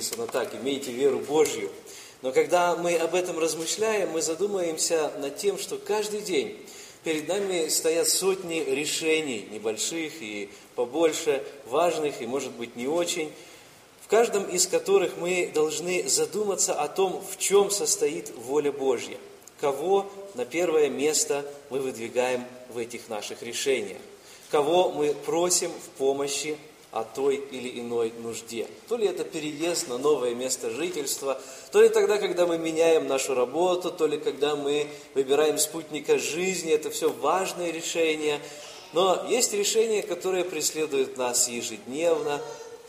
написано 0.00 0.26
так, 0.26 0.54
имейте 0.54 0.92
веру 0.92 1.18
Божью. 1.18 1.70
Но 2.22 2.32
когда 2.32 2.74
мы 2.74 2.96
об 2.96 3.14
этом 3.14 3.38
размышляем, 3.38 4.12
мы 4.12 4.22
задумаемся 4.22 5.12
над 5.18 5.36
тем, 5.36 5.58
что 5.58 5.76
каждый 5.76 6.22
день 6.22 6.56
перед 7.04 7.28
нами 7.28 7.68
стоят 7.68 8.08
сотни 8.08 8.60
решений, 8.60 9.46
небольших 9.50 10.22
и 10.22 10.48
побольше, 10.74 11.42
важных 11.66 12.22
и, 12.22 12.26
может 12.26 12.52
быть, 12.52 12.76
не 12.76 12.86
очень, 12.86 13.30
в 14.02 14.08
каждом 14.08 14.44
из 14.44 14.66
которых 14.66 15.18
мы 15.18 15.50
должны 15.52 16.08
задуматься 16.08 16.72
о 16.72 16.88
том, 16.88 17.22
в 17.22 17.36
чем 17.36 17.70
состоит 17.70 18.32
воля 18.36 18.72
Божья, 18.72 19.18
кого 19.60 20.10
на 20.34 20.46
первое 20.46 20.88
место 20.88 21.44
мы 21.68 21.80
выдвигаем 21.80 22.46
в 22.70 22.78
этих 22.78 23.10
наших 23.10 23.42
решениях 23.42 23.98
кого 24.50 24.90
мы 24.90 25.14
просим 25.14 25.70
в 25.70 25.98
помощи 25.98 26.56
о 26.92 27.04
той 27.04 27.36
или 27.36 27.80
иной 27.80 28.12
нужде. 28.18 28.66
То 28.88 28.96
ли 28.96 29.06
это 29.06 29.24
переезд 29.24 29.88
на 29.88 29.98
новое 29.98 30.34
место 30.34 30.70
жительства, 30.70 31.40
то 31.70 31.80
ли 31.80 31.88
тогда, 31.88 32.18
когда 32.18 32.46
мы 32.46 32.58
меняем 32.58 33.06
нашу 33.06 33.34
работу, 33.34 33.90
то 33.90 34.06
ли 34.06 34.18
когда 34.18 34.56
мы 34.56 34.88
выбираем 35.14 35.58
спутника 35.58 36.18
жизни, 36.18 36.72
это 36.72 36.90
все 36.90 37.10
важные 37.10 37.70
решения. 37.70 38.40
Но 38.92 39.24
есть 39.28 39.52
решения, 39.52 40.02
которые 40.02 40.44
преследуют 40.44 41.16
нас 41.16 41.48
ежедневно, 41.48 42.40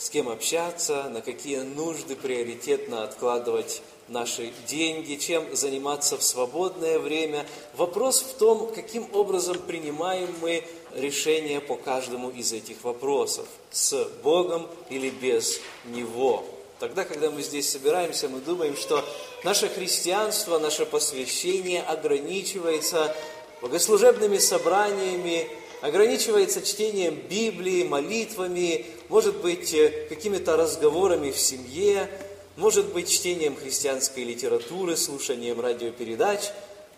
с 0.01 0.09
кем 0.09 0.29
общаться, 0.29 1.09
на 1.09 1.21
какие 1.21 1.57
нужды 1.57 2.15
приоритетно 2.15 3.03
откладывать 3.03 3.83
наши 4.07 4.51
деньги, 4.65 5.13
чем 5.13 5.55
заниматься 5.55 6.17
в 6.17 6.23
свободное 6.23 6.97
время. 6.97 7.45
Вопрос 7.75 8.21
в 8.21 8.33
том, 8.39 8.71
каким 8.73 9.07
образом 9.13 9.59
принимаем 9.59 10.33
мы 10.41 10.63
решение 10.95 11.61
по 11.61 11.75
каждому 11.75 12.31
из 12.31 12.51
этих 12.51 12.83
вопросов, 12.83 13.45
с 13.69 14.03
Богом 14.23 14.67
или 14.89 15.11
без 15.11 15.61
Него. 15.85 16.45
Тогда, 16.79 17.05
когда 17.05 17.29
мы 17.29 17.43
здесь 17.43 17.69
собираемся, 17.69 18.27
мы 18.27 18.39
думаем, 18.39 18.75
что 18.75 19.05
наше 19.43 19.69
христианство, 19.69 20.57
наше 20.57 20.87
посвящение 20.87 21.83
ограничивается 21.83 23.15
богослужебными 23.61 24.39
собраниями, 24.39 25.47
ограничивается 25.81 26.63
чтением 26.63 27.15
Библии, 27.29 27.83
молитвами, 27.83 28.85
может 29.11 29.41
быть, 29.41 29.73
э, 29.73 30.07
какими-то 30.07 30.55
разговорами 30.55 31.31
в 31.31 31.37
семье, 31.37 32.09
может 32.55 32.93
быть, 32.93 33.09
чтением 33.09 33.57
христианской 33.57 34.23
литературы, 34.23 34.95
слушанием 34.95 35.59
радиопередач, 35.59 36.39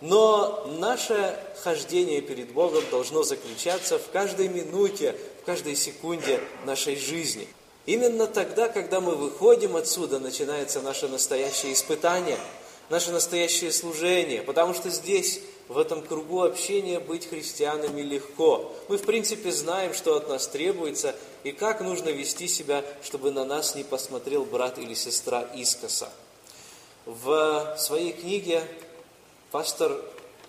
но 0.00 0.64
наше 0.78 1.36
хождение 1.64 2.20
перед 2.20 2.52
Богом 2.52 2.84
должно 2.92 3.24
заключаться 3.24 3.98
в 3.98 4.10
каждой 4.12 4.46
минуте, 4.46 5.16
в 5.42 5.44
каждой 5.44 5.74
секунде 5.74 6.38
нашей 6.64 6.94
жизни. 6.94 7.48
Именно 7.84 8.28
тогда, 8.28 8.68
когда 8.68 9.00
мы 9.00 9.16
выходим 9.16 9.74
отсюда, 9.74 10.20
начинается 10.20 10.80
наше 10.82 11.08
настоящее 11.08 11.72
испытание, 11.72 12.38
наше 12.90 13.10
настоящее 13.10 13.72
служение, 13.72 14.42
потому 14.42 14.72
что 14.74 14.88
здесь 14.88 15.40
в 15.66 15.78
этом 15.78 16.00
кругу 16.00 16.42
общения 16.42 17.00
быть 17.00 17.28
христианами 17.28 18.02
легко. 18.02 18.72
Мы, 18.88 18.98
в 18.98 19.02
принципе, 19.02 19.50
знаем, 19.50 19.94
что 19.94 20.14
от 20.14 20.28
нас 20.28 20.46
требуется 20.46 21.16
и 21.44 21.52
как 21.52 21.82
нужно 21.82 22.08
вести 22.08 22.48
себя, 22.48 22.82
чтобы 23.02 23.30
на 23.30 23.44
нас 23.44 23.74
не 23.74 23.84
посмотрел 23.84 24.44
брат 24.44 24.78
или 24.78 24.94
сестра 24.94 25.42
искоса. 25.54 26.10
В 27.04 27.76
своей 27.78 28.12
книге 28.12 28.64
пастор 29.50 30.00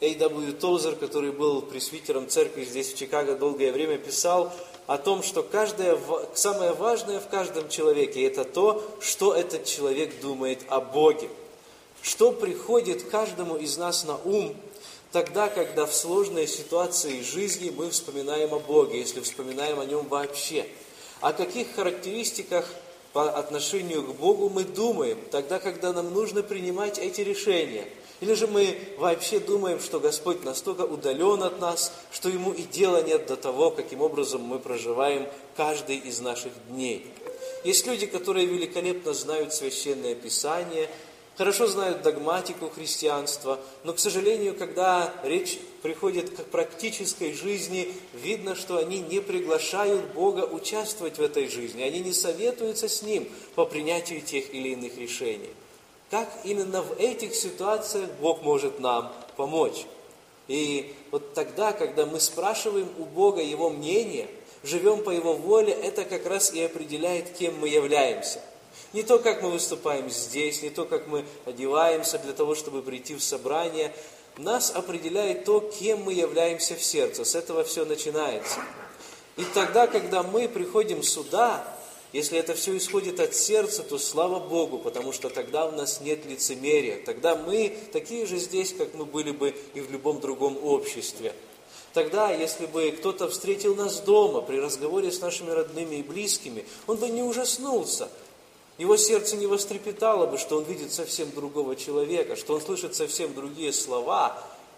A.W. 0.02 0.54
Толзер, 0.54 0.96
который 0.96 1.32
был 1.32 1.62
пресвитером 1.62 2.30
церкви 2.30 2.64
здесь, 2.64 2.94
в 2.94 2.98
Чикаго, 2.98 3.36
долгое 3.36 3.74
время 3.74 3.98
писал 3.98 4.54
о 4.88 4.98
том, 4.98 5.22
что 5.22 5.44
каждое, 5.44 6.00
самое 6.34 6.72
важное 6.72 7.20
в 7.20 7.28
каждом 7.28 7.68
человеке– 7.68 8.24
это 8.26 8.46
то, 8.46 8.82
что 9.02 9.34
этот 9.34 9.66
человек 9.66 10.22
думает 10.22 10.60
о 10.70 10.80
Боге. 10.80 11.30
Что 12.02 12.32
приходит 12.32 13.04
каждому 13.10 13.58
из 13.58 13.78
нас 13.78 14.06
на 14.06 14.16
ум, 14.18 14.56
тогда, 15.12 15.50
когда 15.50 15.86
в 15.86 15.94
сложной 15.94 16.48
ситуации 16.48 17.22
жизни 17.22 17.70
мы 17.76 17.90
вспоминаем 17.90 18.54
о 18.54 18.60
Боге, 18.60 19.00
если 19.00 19.20
вспоминаем 19.22 19.80
о 19.80 19.86
Нем 19.86 20.08
вообще. 20.08 20.68
О 21.26 21.34
каких 21.34 21.74
характеристиках 21.74 22.70
по 23.12 23.32
отношению 23.32 24.04
к 24.04 24.16
Богу 24.16 24.48
мы 24.48 24.64
думаем, 24.64 25.18
тогда, 25.32 25.58
когда 25.58 25.92
нам 25.92 26.14
нужно 26.14 26.44
принимать 26.44 27.00
эти 27.00 27.22
решения. 27.22 27.88
Или 28.20 28.36
же 28.36 28.46
мы 28.46 28.78
вообще 29.00 29.40
думаем, 29.40 29.80
что 29.80 30.00
Господь 30.00 30.44
настолько 30.44 30.82
удален 30.82 31.42
от 31.42 31.60
нас, 31.60 31.92
что 32.12 32.30
Ему 32.30 32.54
и 32.54 32.62
дела 32.62 33.02
нет 33.02 33.26
до 33.26 33.38
того, 33.38 33.72
каким 33.72 34.04
образом 34.04 34.42
мы 34.44 34.60
проживаем 34.60 35.26
каждый 35.58 35.98
из 35.98 36.20
наших 36.20 36.52
дней. 36.70 37.12
Есть 37.64 37.88
люди, 37.88 38.06
которые 38.06 38.46
великолепно 38.46 39.16
знают 39.16 39.52
Священное 39.52 40.14
Писание, 40.14 40.88
хорошо 41.40 41.66
знают 41.66 42.04
догматику 42.04 42.70
христианства, 42.70 43.60
но, 43.84 43.94
к 43.94 44.00
сожалению, 44.00 44.54
когда 44.54 45.12
речь 45.24 45.58
приходит 45.86 46.32
к 46.32 46.46
практической 46.46 47.32
жизни, 47.32 47.94
видно, 48.12 48.56
что 48.56 48.80
они 48.80 49.02
не 49.02 49.20
приглашают 49.20 50.04
Бога 50.16 50.40
участвовать 50.40 51.20
в 51.20 51.22
этой 51.22 51.48
жизни, 51.48 51.84
они 51.84 52.00
не 52.00 52.12
советуются 52.12 52.90
с 52.90 53.04
Ним 53.04 53.30
по 53.54 53.68
принятию 53.68 54.22
тех 54.22 54.52
или 54.52 54.70
иных 54.70 54.98
решений. 54.98 55.52
Как 56.10 56.28
именно 56.44 56.82
в 56.82 57.00
этих 57.00 57.36
ситуациях 57.36 58.10
Бог 58.20 58.42
может 58.42 58.80
нам 58.80 59.14
помочь? 59.38 59.86
И 60.48 60.92
вот 61.12 61.36
тогда, 61.36 61.72
когда 61.72 62.08
мы 62.08 62.20
спрашиваем 62.20 62.90
у 62.98 63.04
Бога 63.04 63.44
Его 63.44 63.70
мнение, 63.70 64.28
живем 64.64 65.04
по 65.04 65.12
Его 65.12 65.36
воле, 65.36 65.72
это 65.72 66.04
как 66.04 66.26
раз 66.26 66.52
и 66.52 66.64
определяет, 66.64 67.30
кем 67.38 67.60
мы 67.60 67.70
являемся– 67.70 68.42
не 68.96 69.04
то, 69.04 69.20
как 69.20 69.42
мы 69.42 69.52
выступаем 69.52 70.10
здесь, 70.10 70.62
не 70.62 70.70
то, 70.70 70.86
как 70.86 71.08
мы 71.08 71.26
одеваемся 71.46 72.18
для 72.18 72.32
того, 72.32 72.56
чтобы 72.56 72.82
прийти 72.82 73.14
в 73.14 73.22
собрание. 73.22 73.92
Нас 74.38 74.72
определяет 74.76 75.46
то, 75.46 75.62
кем 75.62 76.04
мы 76.04 76.14
являемся 76.14 76.76
в 76.76 76.84
сердце. 76.84 77.24
С 77.24 77.36
этого 77.36 77.64
все 77.64 77.86
начинается. 77.86 78.60
И 79.38 79.44
тогда, 79.54 79.88
когда 79.88 80.24
мы 80.24 80.50
приходим 80.50 81.04
сюда, 81.04 81.66
если 82.12 82.38
это 82.38 82.54
все 82.54 82.78
исходит 82.78 83.20
от 83.20 83.34
сердца, 83.34 83.84
то 83.84 83.98
слава 83.98 84.40
Богу, 84.40 84.78
потому 84.80 85.12
что 85.12 85.30
тогда 85.30 85.66
у 85.66 85.72
нас 85.72 86.02
нет 86.02 86.26
лицемерия. 86.26 87.02
Тогда 87.04 87.36
мы 87.36 87.78
такие 87.92 88.26
же 88.26 88.38
здесь, 88.38 88.74
как 88.74 88.94
мы 88.94 89.06
были 89.06 89.32
бы 89.32 89.56
и 89.74 89.82
в 89.82 89.92
любом 89.92 90.20
другом 90.22 90.58
обществе. 90.64 91.34
Тогда, 91.94 92.32
если 92.32 92.66
бы 92.66 92.92
кто-то 92.92 93.30
встретил 93.30 93.74
нас 93.76 94.02
дома 94.02 94.42
при 94.42 94.60
разговоре 94.60 95.12
с 95.12 95.22
нашими 95.22 95.52
родными 95.52 95.96
и 95.96 96.04
близкими, 96.04 96.66
он 96.88 96.98
бы 96.98 97.08
не 97.08 97.24
ужаснулся, 97.24 98.10
его 98.78 98.98
сердце 98.98 99.38
не 99.38 99.48
вострепетало 99.48 100.26
бы, 100.26 100.38
что 100.38 100.58
он 100.58 100.66
видит 100.66 100.92
совсем 100.92 101.32
другого 101.32 101.76
человека, 101.76 102.36
что 102.36 102.56
он 102.56 102.62
слышит 102.62 102.96
совсем 102.96 103.34
другие 103.34 103.72
слова. 103.72 104.38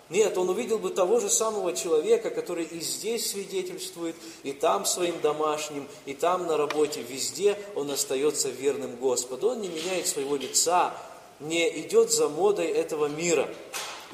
Нет, 0.10 0.38
он 0.38 0.50
увидел 0.50 0.78
бы 0.78 0.90
того 0.90 1.20
же 1.20 1.30
самого 1.30 1.74
человека, 1.74 2.30
который 2.30 2.64
и 2.64 2.80
здесь 2.80 3.32
свидетельствует, 3.32 4.16
и 4.44 4.54
там 4.54 4.86
своим 4.86 5.20
домашним, 5.22 5.88
и 6.06 6.14
там 6.14 6.46
на 6.46 6.56
работе, 6.56 7.02
везде 7.02 7.60
он 7.76 7.92
остается 7.92 8.50
верным 8.50 8.96
Господу. 8.98 9.50
Он 9.50 9.62
не 9.62 9.68
меняет 9.68 10.08
своего 10.08 10.36
лица, 10.36 10.94
не 11.40 11.68
идет 11.82 12.12
за 12.12 12.30
модой 12.30 12.68
этого 12.68 13.08
мира. 13.08 13.50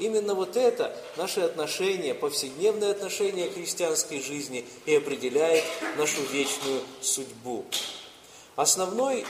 Именно 0.00 0.34
вот 0.34 0.56
это, 0.56 0.96
наши 1.16 1.40
отношения, 1.40 2.14
повседневные 2.14 2.90
отношения 2.90 3.48
к 3.48 3.54
христианской 3.54 4.20
жизни 4.20 4.64
и 4.86 4.96
определяет 4.96 5.62
нашу 5.96 6.22
вечную 6.32 6.80
судьбу. 7.00 7.64
Основной 8.56 9.24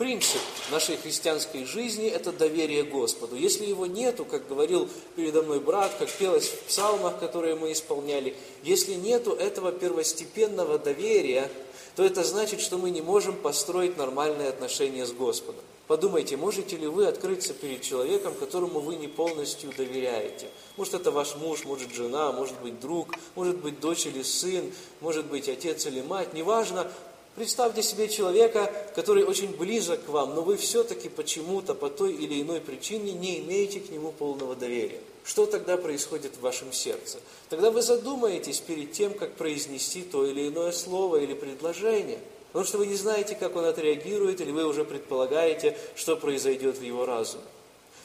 принцип 0.00 0.40
нашей 0.70 0.96
христианской 0.96 1.66
жизни– 1.66 2.08
это 2.08 2.32
доверие 2.32 2.84
Господу. 2.84 3.36
Если 3.36 3.66
его 3.66 3.84
нету, 3.84 4.24
как 4.24 4.48
говорил 4.48 4.88
передо 5.14 5.42
мной 5.42 5.60
брат, 5.60 5.94
как 5.98 6.10
пелось 6.10 6.48
в 6.48 6.60
псалмах, 6.60 7.20
которые 7.20 7.54
мы 7.54 7.70
исполняли, 7.72 8.34
если 8.62 8.94
нету 8.94 9.32
этого 9.32 9.72
первостепенного 9.72 10.78
доверия, 10.78 11.50
то 11.96 12.02
это 12.02 12.24
значит, 12.24 12.62
что 12.62 12.78
мы 12.78 12.88
не 12.88 13.02
можем 13.02 13.36
построить 13.36 13.98
нормальные 13.98 14.48
отношения 14.48 15.04
с 15.04 15.12
Господом. 15.12 15.60
Подумайте, 15.86 16.38
можете 16.38 16.78
ли 16.78 16.86
вы 16.86 17.06
открыться 17.06 17.52
перед 17.52 17.82
человеком, 17.82 18.32
которому 18.32 18.80
вы 18.80 18.96
не 18.96 19.08
полностью 19.08 19.70
доверяете? 19.76 20.46
Может, 20.78 20.94
это 20.94 21.10
ваш 21.10 21.36
муж, 21.36 21.66
может, 21.66 21.92
жена, 21.92 22.32
может 22.32 22.58
быть, 22.62 22.80
друг, 22.80 23.16
может 23.34 23.58
быть, 23.58 23.80
дочь 23.80 24.06
или 24.06 24.22
сын, 24.22 24.72
может 25.00 25.26
быть, 25.26 25.46
отец 25.50 25.84
или 25.84 26.00
мать, 26.00 26.32
неважно, 26.32 26.90
Представьте 27.36 27.82
себе 27.82 28.08
человека, 28.08 28.72
который 28.94 29.24
очень 29.24 29.56
близок 29.56 30.04
к 30.04 30.08
вам, 30.08 30.34
но 30.34 30.42
вы 30.42 30.56
все-таки 30.56 31.08
почему-то 31.08 31.74
по 31.74 31.88
той 31.88 32.12
или 32.12 32.42
иной 32.42 32.60
причине 32.60 33.12
не 33.12 33.38
имеете 33.38 33.80
к 33.80 33.90
нему 33.90 34.12
полного 34.12 34.56
доверия. 34.56 35.00
Что 35.24 35.46
тогда 35.46 35.76
происходит 35.76 36.34
в 36.36 36.40
вашем 36.40 36.72
сердце? 36.72 37.18
Тогда 37.48 37.70
вы 37.70 37.82
задумаетесь 37.82 38.58
перед 38.58 38.92
тем, 38.92 39.14
как 39.14 39.34
произнести 39.34 40.02
то 40.02 40.26
или 40.26 40.48
иное 40.48 40.72
слово 40.72 41.16
или 41.16 41.34
предложение. 41.34 42.18
Потому 42.48 42.66
что 42.66 42.78
вы 42.78 42.86
не 42.88 42.96
знаете, 42.96 43.36
как 43.36 43.54
он 43.54 43.64
отреагирует, 43.64 44.40
или 44.40 44.50
вы 44.50 44.66
уже 44.66 44.84
предполагаете, 44.84 45.78
что 45.94 46.16
произойдет 46.16 46.78
в 46.78 46.82
его 46.82 47.06
разуме. 47.06 47.44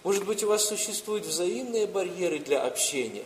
Может 0.04 0.24
быть, 0.26 0.44
у 0.44 0.48
вас 0.48 0.66
существуют 0.66 1.26
взаимные 1.26 1.88
барьеры 1.88 2.38
для 2.38 2.62
общения. 2.62 3.26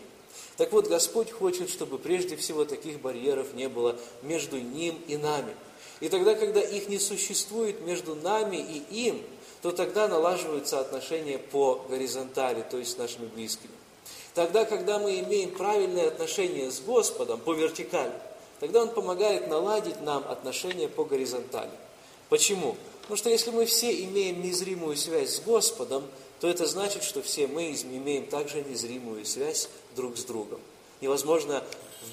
Так 0.56 0.72
вот, 0.72 0.88
Господь 0.88 1.30
хочет, 1.30 1.70
чтобы 1.70 1.98
прежде 1.98 2.38
всего 2.38 2.64
таких 2.64 3.02
барьеров 3.02 3.54
не 3.54 3.68
было 3.68 3.98
между 4.22 4.60
Ним 4.60 4.98
и 5.08 5.18
нами. 5.18 5.54
И 6.00 6.10
тогда, 6.10 6.36
когда 6.36 6.62
их 6.62 6.88
не 6.88 6.98
существует 6.98 7.82
между 7.82 8.16
нами 8.16 8.58
и 8.58 9.08
им, 9.08 9.22
то 9.62 9.72
тогда 9.72 10.08
налаживаются 10.08 10.80
отношения 10.80 11.38
по 11.38 11.86
горизонтали, 11.90 12.64
то 12.70 12.78
есть 12.78 12.94
с 12.94 12.98
нашими 12.98 13.26
близкими. 13.26 13.74
Тогда, 14.34 14.64
когда 14.64 15.00
мы 15.00 15.20
имеем 15.20 15.52
правильные 15.52 16.08
отношения 16.08 16.72
с 16.72 16.80
Господом 16.80 17.40
по 17.42 17.54
вертикали, 17.54 18.14
тогда 18.60 18.84
Он 18.84 18.90
помогает 18.90 19.50
наладить 19.50 20.02
нам 20.02 20.24
отношения 20.30 20.88
по 20.88 21.04
горизонтали. 21.04 21.72
Почему? 22.30 22.78
Потому 23.02 23.18
что 23.18 23.30
если 23.30 23.52
мы 23.52 23.66
все 23.66 24.04
имеем 24.06 24.42
незримую 24.42 24.96
связь 24.96 25.36
с 25.36 25.40
Господом, 25.42 26.04
то 26.40 26.48
это 26.48 26.66
значит, 26.68 27.04
что 27.04 27.22
все 27.22 27.48
мы 27.48 27.72
имеем 27.72 28.28
также 28.28 28.62
незримую 28.62 29.26
связь 29.26 29.68
друг 29.96 30.18
с 30.18 30.24
другом. 30.24 30.60
Невозможно 31.02 31.64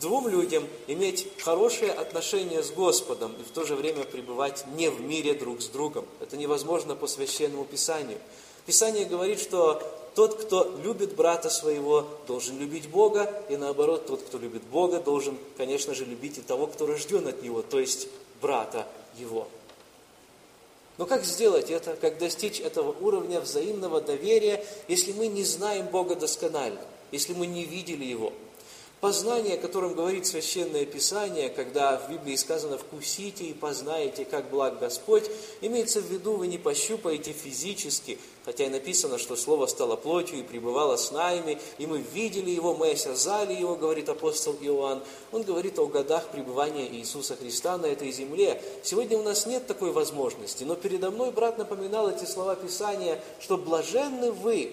двум 0.00 0.28
людям 0.28 0.66
иметь 0.86 1.28
хорошие 1.42 1.92
отношения 1.92 2.62
с 2.62 2.70
Господом 2.70 3.34
и 3.40 3.44
в 3.44 3.50
то 3.50 3.64
же 3.64 3.74
время 3.74 4.04
пребывать 4.04 4.64
не 4.76 4.90
в 4.90 5.00
мире 5.00 5.34
друг 5.34 5.62
с 5.62 5.66
другом. 5.68 6.06
Это 6.20 6.36
невозможно 6.36 6.94
по 6.94 7.06
священному 7.06 7.64
Писанию. 7.64 8.18
Писание 8.66 9.04
говорит, 9.04 9.40
что 9.40 9.82
тот, 10.14 10.42
кто 10.42 10.76
любит 10.82 11.14
брата 11.14 11.50
своего, 11.50 12.06
должен 12.26 12.58
любить 12.58 12.88
Бога, 12.88 13.44
и 13.48 13.56
наоборот, 13.56 14.06
тот, 14.06 14.22
кто 14.22 14.38
любит 14.38 14.62
Бога, 14.62 14.98
должен, 14.98 15.38
конечно 15.56 15.94
же, 15.94 16.04
любить 16.04 16.38
и 16.38 16.40
того, 16.40 16.66
кто 16.66 16.86
рожден 16.86 17.26
от 17.28 17.42
него, 17.42 17.62
то 17.62 17.78
есть 17.78 18.08
брата 18.40 18.86
его. 19.18 19.46
Но 20.98 21.04
как 21.04 21.24
сделать 21.24 21.70
это, 21.70 21.94
как 21.96 22.18
достичь 22.18 22.60
этого 22.60 22.96
уровня 23.00 23.40
взаимного 23.40 24.00
доверия, 24.00 24.64
если 24.88 25.12
мы 25.12 25.26
не 25.26 25.44
знаем 25.44 25.86
Бога 25.86 26.16
досконально, 26.16 26.80
если 27.12 27.34
мы 27.34 27.46
не 27.46 27.64
видели 27.64 28.04
Его? 28.04 28.32
Познание, 29.06 29.54
о 29.54 29.58
котором 29.58 29.94
говорит 29.94 30.26
Священное 30.26 30.84
Писание, 30.84 31.48
когда 31.48 31.96
в 31.96 32.10
Библии 32.10 32.34
сказано 32.34 32.76
«вкусите 32.76 33.44
и 33.44 33.54
познаете, 33.54 34.24
как 34.24 34.50
благ 34.50 34.80
Господь», 34.80 35.30
имеется 35.60 36.00
в 36.00 36.06
виду, 36.06 36.32
вы 36.32 36.48
не 36.48 36.58
пощупаете 36.58 37.30
физически, 37.30 38.18
хотя 38.44 38.64
и 38.64 38.68
написано, 38.68 39.18
что 39.18 39.36
Слово 39.36 39.66
стало 39.66 39.94
плотью 39.94 40.40
и 40.40 40.42
пребывало 40.42 40.96
с 40.96 41.12
нами, 41.12 41.60
и 41.78 41.86
мы 41.86 41.98
видели 41.98 42.50
Его, 42.50 42.74
мы 42.74 42.90
осязали 42.90 43.52
Его, 43.54 43.76
говорит 43.76 44.08
апостол 44.08 44.56
Иоанн. 44.60 45.04
Он 45.30 45.44
говорит 45.44 45.78
о 45.78 45.86
годах 45.86 46.26
пребывания 46.30 46.88
Иисуса 46.88 47.36
Христа 47.36 47.78
на 47.78 47.86
этой 47.86 48.10
земле. 48.10 48.60
Сегодня 48.82 49.18
у 49.18 49.22
нас 49.22 49.46
нет 49.46 49.68
такой 49.68 49.92
возможности, 49.92 50.64
но 50.64 50.74
передо 50.74 51.12
мной 51.12 51.30
брат 51.30 51.58
напоминал 51.58 52.10
эти 52.10 52.24
слова 52.24 52.56
Писания, 52.56 53.22
что 53.38 53.56
блаженны 53.56 54.32
вы, 54.32 54.72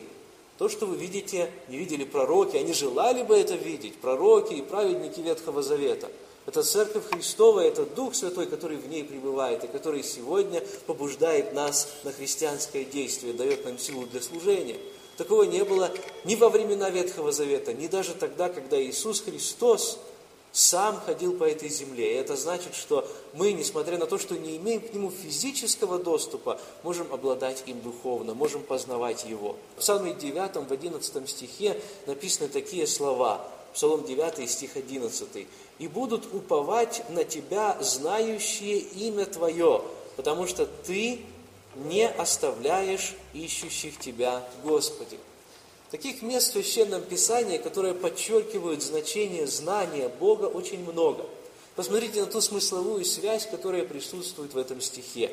то, 0.58 0.70
что 0.70 0.86
вы 0.86 0.96
видите, 0.96 1.50
не 1.68 1.78
видели 1.78 2.04
пророки, 2.04 2.58
они 2.58 2.74
желали 2.74 3.24
бы 3.24 3.36
это 3.36 3.56
видеть, 3.56 3.96
пророки 3.96 4.54
и 4.54 4.62
праведники 4.62 5.20
Ветхого 5.20 5.64
Завета. 5.64 6.12
Это 6.46 6.62
Церковь 6.62 7.04
Христова, 7.10 7.62
это 7.62 7.86
Дух 7.86 8.16
Святой, 8.16 8.48
который 8.48 8.78
в 8.78 8.88
ней 8.88 9.04
пребывает, 9.04 9.64
и 9.64 9.68
который 9.68 10.04
сегодня 10.04 10.62
побуждает 10.86 11.54
нас 11.54 11.88
на 12.04 12.12
христианское 12.12 12.84
действие, 12.84 13.34
дает 13.34 13.66
нам 13.66 13.80
силу 13.80 14.06
для 14.06 14.22
служения. 14.22 14.78
Такого 15.16 15.44
не 15.44 15.64
было 15.64 15.92
ни 16.26 16.36
во 16.36 16.50
времена 16.50 16.90
Ветхого 16.90 17.32
Завета, 17.32 17.74
ни 17.74 17.88
даже 17.88 18.14
тогда, 18.14 18.50
когда 18.50 18.82
Иисус 18.82 19.22
Христос 19.22 20.00
сам 20.54 21.02
ходил 21.02 21.34
по 21.34 21.44
этой 21.46 21.68
земле. 21.68 22.14
И 22.14 22.16
это 22.16 22.38
значит, 22.38 22.76
что 22.76 23.06
мы, 23.34 23.52
несмотря 23.54 23.98
на 23.98 24.06
то, 24.06 24.20
что 24.20 24.38
не 24.38 24.56
имеем 24.58 24.82
к 24.82 24.94
нему 24.94 25.10
физического 25.10 25.98
доступа, 25.98 26.62
можем 26.84 27.12
обладать 27.12 27.64
им 27.66 27.82
духовно, 27.82 28.36
можем 28.36 28.62
познавать 28.62 29.26
его. 29.26 29.58
В 29.76 29.80
Псалме 29.80 30.14
9, 30.14 30.68
в 30.70 30.72
11 30.72 31.30
стихе 31.30 31.82
написаны 32.06 32.50
такие 32.50 32.86
слова. 32.86 33.46
Псалом 33.74 34.04
9, 34.04 34.48
стих 34.48 34.78
11. 34.78 35.48
«И 35.80 35.88
будут 35.88 36.32
уповать 36.32 37.04
на 37.10 37.24
Тебя, 37.24 37.76
знающие 37.82 38.78
имя 38.78 39.26
Твое, 39.26 39.82
потому 40.16 40.46
что 40.46 40.68
Ты 40.68 41.22
не 41.76 42.08
оставляешь 42.08 43.16
ищущих 43.34 43.98
Тебя, 43.98 44.48
Господи». 44.64 45.18
Таких 45.94 46.24
мест 46.24 46.50
в 46.50 46.54
Священном 46.54 47.04
Писании, 47.04 47.60
которые 47.60 47.94
подчеркивают 47.94 48.82
значение 48.82 49.46
знания 49.46 50.10
Бога, 50.10 50.46
очень 50.46 50.80
много. 50.80 51.24
Посмотрите 51.76 52.22
на 52.22 52.26
ту 52.26 52.42
смысловую 52.42 53.06
связь, 53.06 53.46
которая 53.46 53.86
присутствует 53.86 54.56
в 54.56 54.58
этом 54.58 54.82
стихе. 54.82 55.30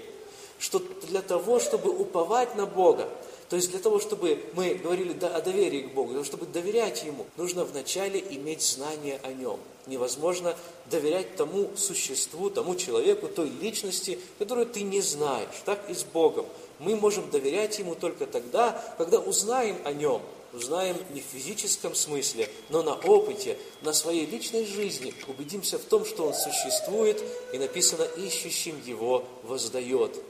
Что 0.59 0.83
для 1.09 1.23
того, 1.23 1.61
чтобы 1.61 1.91
уповать 1.91 2.57
на 2.57 2.67
Бога, 2.67 3.09
то 3.49 3.57
есть 3.57 3.71
для 3.71 3.79
того, 3.79 4.01
чтобы 4.01 4.39
мы 4.53 4.75
говорили 4.75 5.17
о 5.25 5.41
доверии 5.41 5.81
к 5.81 5.95
Богу, 5.95 6.23
чтобы 6.25 6.45
доверять 6.45 7.05
Ему, 7.05 7.25
нужно 7.39 7.65
вначале 7.65 8.21
иметь 8.21 8.61
знание 8.61 9.19
о 9.23 9.33
Нем. 9.33 9.59
Невозможно 9.87 10.55
доверять 10.91 11.37
тому 11.37 11.71
существу, 11.75 12.51
тому 12.51 12.75
человеку, 12.75 13.29
той 13.29 13.49
личности, 13.49 14.19
которую 14.39 14.67
ты 14.67 14.83
не 14.83 15.01
знаешь. 15.01 15.63
Так 15.65 15.89
и 15.89 15.95
с 15.95 16.05
Богом. 16.05 16.45
Мы 16.81 16.97
можем 16.97 17.31
доверять 17.31 17.79
Ему 17.79 17.95
только 17.95 18.27
тогда, 18.27 18.95
когда 18.99 19.21
узнаем 19.21 19.79
о 19.85 19.95
Нем, 19.95 20.21
узнаем 20.53 20.97
не 21.13 21.21
в 21.21 21.25
физическом 21.25 21.95
смысле, 21.95 22.49
но 22.69 22.83
на 22.83 22.95
опыте, 22.95 23.57
на 23.83 23.93
своей 23.93 24.27
личной 24.27 24.67
жизни, 24.67 25.15
убедимся 25.29 25.79
в 25.79 25.85
том, 25.85 26.05
что 26.05 26.27
Он 26.27 26.35
существует, 26.35 27.23
и 27.53 27.59
написано 27.59 28.03
«ищущим 28.03 28.81
Его 28.85 29.25
воздает». 29.43 30.21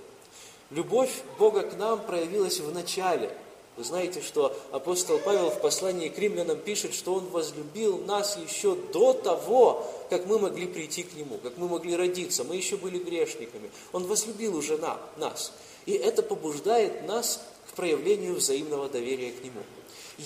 Любовь 0.70 1.10
Бога 1.38 1.62
к 1.62 1.76
нам 1.76 2.00
проявилась 2.00 2.60
в 2.60 2.72
начале. 2.72 3.30
Вы 3.76 3.84
знаете, 3.84 4.20
что 4.20 4.56
апостол 4.72 5.18
Павел 5.18 5.50
в 5.50 5.60
послании 5.60 6.08
к 6.08 6.18
римлянам 6.18 6.58
пишет, 6.58 6.94
что 6.94 7.14
Он 7.14 7.26
возлюбил 7.26 7.98
нас 7.98 8.36
еще 8.36 8.76
до 8.92 9.12
того, 9.12 9.84
как 10.10 10.26
мы 10.26 10.38
могли 10.38 10.66
прийти 10.66 11.02
к 11.02 11.14
Нему, 11.14 11.38
как 11.38 11.56
мы 11.56 11.68
могли 11.68 11.96
родиться. 11.96 12.44
Мы 12.44 12.56
еще 12.56 12.76
были 12.76 12.98
грешниками. 12.98 13.70
Он 13.92 14.06
возлюбил 14.06 14.56
уже 14.56 14.78
на, 14.78 14.98
нас. 15.16 15.52
И 15.86 15.92
это 15.92 16.22
побуждает 16.22 17.06
нас 17.06 17.40
к 17.70 17.74
проявлению 17.74 18.34
взаимного 18.34 18.88
доверия 18.88 19.32
к 19.32 19.42
Нему. 19.42 19.62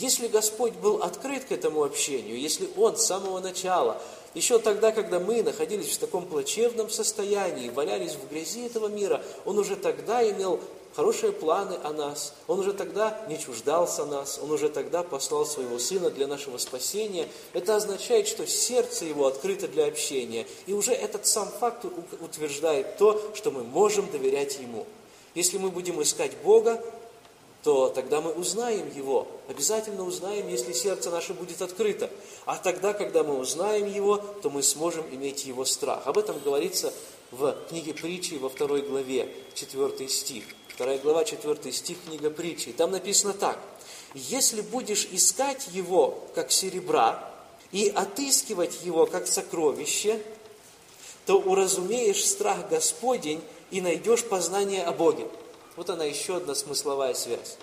Если 0.00 0.26
Господь 0.26 0.72
был 0.72 1.02
открыт 1.02 1.44
к 1.44 1.52
этому 1.52 1.84
общению, 1.84 2.36
если 2.36 2.68
Он 2.76 2.96
с 2.96 3.06
самого 3.06 3.38
начала, 3.38 4.02
еще 4.34 4.58
тогда, 4.58 4.90
когда 4.90 5.20
мы 5.20 5.44
находились 5.44 5.94
в 5.94 5.98
таком 5.98 6.26
плачевном 6.26 6.90
состоянии, 6.90 7.68
валялись 7.68 8.16
в 8.16 8.28
грязи 8.28 8.66
этого 8.66 8.88
мира, 8.88 9.22
Он 9.44 9.56
уже 9.56 9.76
тогда 9.76 10.28
имел 10.28 10.58
хорошие 10.96 11.30
планы 11.30 11.78
о 11.84 11.92
нас. 11.92 12.34
Он 12.48 12.58
уже 12.58 12.72
тогда 12.72 13.24
не 13.28 13.38
чуждался 13.38 14.04
нас, 14.04 14.40
Он 14.42 14.50
уже 14.50 14.68
тогда 14.68 15.04
послал 15.04 15.46
Своего 15.46 15.78
Сына 15.78 16.10
для 16.10 16.26
нашего 16.26 16.58
спасения. 16.58 17.28
Это 17.52 17.76
означает, 17.76 18.26
что 18.26 18.48
сердце 18.48 19.04
Его 19.04 19.28
открыто 19.28 19.68
для 19.68 19.86
общения. 19.86 20.44
И 20.66 20.72
уже 20.72 20.92
этот 20.92 21.24
сам 21.26 21.48
факт 21.48 21.84
утверждает 22.20 22.96
то, 22.96 23.30
что 23.36 23.52
мы 23.52 23.62
можем 23.62 24.10
доверять 24.10 24.58
Ему. 24.58 24.86
Если 25.36 25.56
мы 25.56 25.70
будем 25.70 26.02
искать 26.02 26.32
Бога, 26.42 26.82
то 27.64 27.88
тогда 27.88 28.20
мы 28.20 28.30
узнаем 28.32 28.90
Его. 28.94 29.26
Обязательно 29.48 30.04
узнаем, 30.04 30.48
если 30.48 30.74
сердце 30.74 31.10
наше 31.10 31.32
будет 31.32 31.62
открыто. 31.62 32.10
А 32.44 32.58
тогда, 32.58 32.92
когда 32.92 33.24
мы 33.24 33.38
узнаем 33.38 33.90
Его, 33.90 34.18
то 34.18 34.50
мы 34.50 34.62
сможем 34.62 35.06
иметь 35.10 35.46
Его 35.46 35.64
страх. 35.64 36.06
Об 36.06 36.18
этом 36.18 36.38
говорится 36.40 36.92
в 37.30 37.56
книге 37.70 37.94
притчи 37.94 38.34
во 38.34 38.50
второй 38.50 38.82
главе, 38.82 39.32
4 39.54 40.08
стих. 40.10 40.44
Вторая 40.68 40.98
глава, 40.98 41.24
4 41.24 41.72
стих, 41.72 41.96
книга 42.04 42.28
притчи. 42.28 42.70
Там 42.72 42.90
написано 42.90 43.32
так. 43.32 43.58
«Если 44.12 44.60
будешь 44.60 45.08
искать 45.10 45.68
Его, 45.72 46.22
как 46.34 46.52
серебра, 46.52 47.32
и 47.72 47.88
отыскивать 47.88 48.84
Его, 48.84 49.06
как 49.06 49.26
сокровище, 49.26 50.20
то 51.24 51.38
уразумеешь 51.38 52.24
страх 52.26 52.68
Господень 52.68 53.40
и 53.70 53.80
найдешь 53.80 54.22
познание 54.24 54.84
о 54.84 54.92
Боге». 54.92 55.26
Вот 55.76 55.90
она 55.90 56.04
еще 56.04 56.36
одна 56.36 56.54
смысловая 56.54 57.14
связь. 57.14 57.56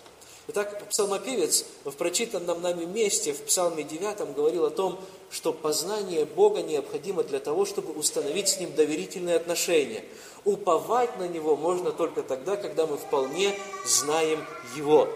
Итак, 0.47 0.89
псалмопевец 0.89 1.65
в 1.85 1.91
прочитанном 1.91 2.61
нами 2.61 2.83
месте, 2.83 3.31
в 3.31 3.43
псалме 3.43 3.83
9, 3.83 4.35
говорил 4.35 4.65
о 4.65 4.69
том, 4.69 4.99
что 5.29 5.53
познание 5.53 6.25
Бога 6.25 6.61
необходимо 6.61 7.23
для 7.23 7.39
того, 7.39 7.65
чтобы 7.65 7.93
установить 7.93 8.49
с 8.49 8.59
Ним 8.59 8.73
доверительные 8.75 9.37
отношения. 9.37 10.03
Уповать 10.43 11.17
на 11.19 11.27
Него 11.27 11.55
можно 11.55 11.91
только 11.91 12.21
тогда, 12.21 12.57
когда 12.57 12.85
мы 12.85 12.97
вполне 12.97 13.55
знаем 13.85 14.43
Его. 14.75 15.07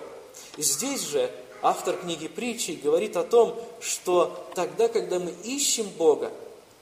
И 0.56 0.62
здесь 0.62 1.02
же 1.02 1.30
автор 1.62 1.98
книги 1.98 2.28
притчи 2.28 2.80
говорит 2.82 3.18
о 3.18 3.24
том, 3.24 3.60
что 3.82 4.48
тогда, 4.54 4.88
когда 4.88 5.20
мы 5.20 5.34
ищем 5.44 5.90
Бога, 5.98 6.32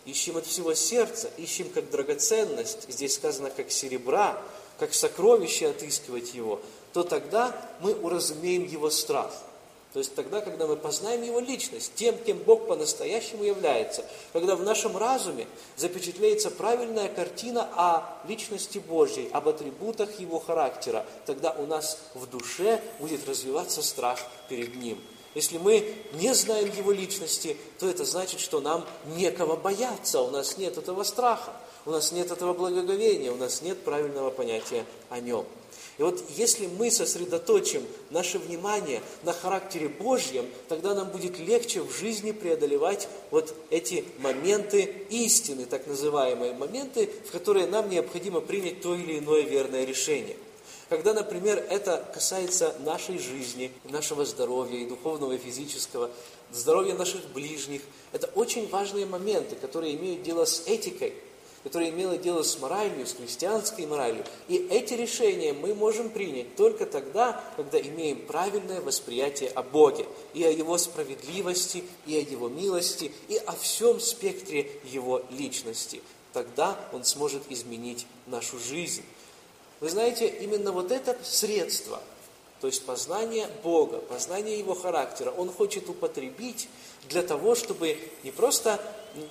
ищем 0.05 0.37
от 0.37 0.45
всего 0.45 0.73
сердца, 0.73 1.29
ищем 1.37 1.69
как 1.69 1.89
драгоценность, 1.89 2.91
здесь 2.91 3.15
сказано 3.15 3.49
как 3.49 3.71
серебра, 3.71 4.39
как 4.83 4.93
сокровище 4.93 5.69
отыскивать 5.69 6.33
Его, 6.33 6.59
то 6.91 7.03
тогда 7.03 7.55
мы 7.79 7.95
уразумеем 7.95 8.65
Его 8.65 8.89
страх. 8.89 9.31
То 9.93 9.99
есть 9.99 10.13
тогда, 10.13 10.41
когда 10.41 10.67
мы 10.67 10.75
познаем 10.75 11.23
Его 11.23 11.39
личность, 11.39 11.93
тем, 11.95 12.17
кем 12.17 12.37
Бог 12.39 12.67
по-настоящему 12.67 13.45
является, 13.45 14.03
когда 14.33 14.57
в 14.57 14.63
нашем 14.63 14.97
разуме 14.97 15.47
запечатлеется 15.77 16.51
правильная 16.51 17.07
картина 17.07 17.69
о 17.75 18.21
личности 18.27 18.79
Божьей, 18.79 19.29
об 19.31 19.47
атрибутах 19.47 20.19
Его 20.19 20.41
характера, 20.41 21.05
тогда 21.25 21.53
у 21.53 21.65
нас 21.65 21.99
в 22.13 22.27
душе 22.27 22.81
будет 22.99 23.25
развиваться 23.25 23.81
страх 23.81 24.19
перед 24.49 24.75
Ним. 24.75 24.99
Если 25.33 25.59
мы 25.59 25.95
не 26.15 26.33
знаем 26.33 26.69
Его 26.75 26.91
личности, 26.91 27.55
то 27.79 27.87
это 27.87 28.03
значит, 28.03 28.41
что 28.41 28.59
нам 28.59 28.85
некого 29.15 29.55
бояться, 29.55 30.19
у 30.19 30.29
нас 30.29 30.57
нет 30.57 30.77
этого 30.77 31.03
страха, 31.03 31.53
у 31.85 31.91
нас 31.91 32.11
нет 32.11 32.31
этого 32.31 32.53
благоговения, 32.53 33.31
у 33.31 33.35
нас 33.35 33.61
нет 33.61 33.79
правильного 33.83 34.29
понятия 34.29 34.85
о 35.09 35.19
Нем. 35.19 35.45
И 35.97 36.01
вот 36.01 36.23
если 36.29 36.65
мы 36.65 36.89
сосредоточим 36.89 37.83
наше 38.09 38.39
внимание 38.39 39.01
на 39.21 39.31
характере 39.31 39.89
Божьем, 39.89 40.45
тогда 40.67 40.95
нам 40.95 41.09
будет 41.09 41.37
легче 41.37 41.81
в 41.81 41.91
жизни 41.95 42.31
преодолевать 42.31 43.07
вот 43.29 43.53
эти 43.69 44.03
моменты 44.19 44.91
истины, 45.09 45.65
так 45.65 45.85
называемые 45.85 46.53
моменты, 46.53 47.09
в 47.27 47.31
которые 47.31 47.67
нам 47.67 47.89
необходимо 47.89 48.41
принять 48.41 48.81
то 48.81 48.95
или 48.95 49.19
иное 49.19 49.41
верное 49.41 49.85
решение. 49.85 50.35
Когда, 50.89 51.13
например, 51.13 51.63
это 51.69 52.03
касается 52.13 52.75
нашей 52.79 53.19
жизни, 53.19 53.71
нашего 53.83 54.25
здоровья 54.25 54.77
и 54.79 54.85
духовного, 54.85 55.33
и 55.33 55.37
физического, 55.37 56.09
здоровья 56.51 56.93
наших 56.95 57.25
ближних, 57.29 57.81
это 58.11 58.27
очень 58.35 58.67
важные 58.67 59.05
моменты, 59.05 59.55
которые 59.55 59.95
имеют 59.95 60.23
дело 60.23 60.45
с 60.45 60.63
этикой– 60.65 61.13
которое 61.63 61.89
имело 61.89 62.17
дело 62.17 62.43
с 62.43 62.59
моралью, 62.59 63.07
с 63.07 63.13
христианской 63.13 63.85
моралью. 63.85 64.25
И 64.47 64.67
эти 64.69 64.93
решения 64.93 65.53
мы 65.53 65.73
можем 65.73 66.09
принять 66.09 66.55
только 66.55 66.85
тогда, 66.85 67.43
когда 67.55 67.79
имеем 67.79 68.25
правильное 68.25 68.81
восприятие 68.81 69.49
о 69.49 69.63
Боге, 69.63 70.05
и 70.33 70.43
о 70.43 70.51
Его 70.51 70.77
справедливости, 70.77 71.83
и 72.05 72.17
о 72.17 72.19
Его 72.19 72.49
милости, 72.49 73.11
и 73.29 73.37
о 73.37 73.53
всем 73.53 73.99
спектре 73.99 74.69
Его 74.83 75.23
личности. 75.31 76.01
Тогда 76.33 76.77
Он 76.91 77.05
сможет 77.05 77.43
изменить 77.49 78.05
нашу 78.27 78.59
жизнь. 78.59 79.03
Вы 79.79 79.89
знаете, 79.89 80.27
именно 80.27 80.71
вот 80.71 80.91
это 80.91 81.17
средство, 81.23 82.01
то 82.59 82.67
есть 82.67 82.85
познание 82.85 83.47
Бога, 83.63 83.99
познание 83.99 84.57
Его 84.57 84.73
характера, 84.73 85.31
Он 85.31 85.49
хочет 85.51 85.89
употребить 85.89 86.67
для 87.09 87.21
того, 87.21 87.55
чтобы 87.55 87.97
не 88.23 88.31
просто 88.31 88.81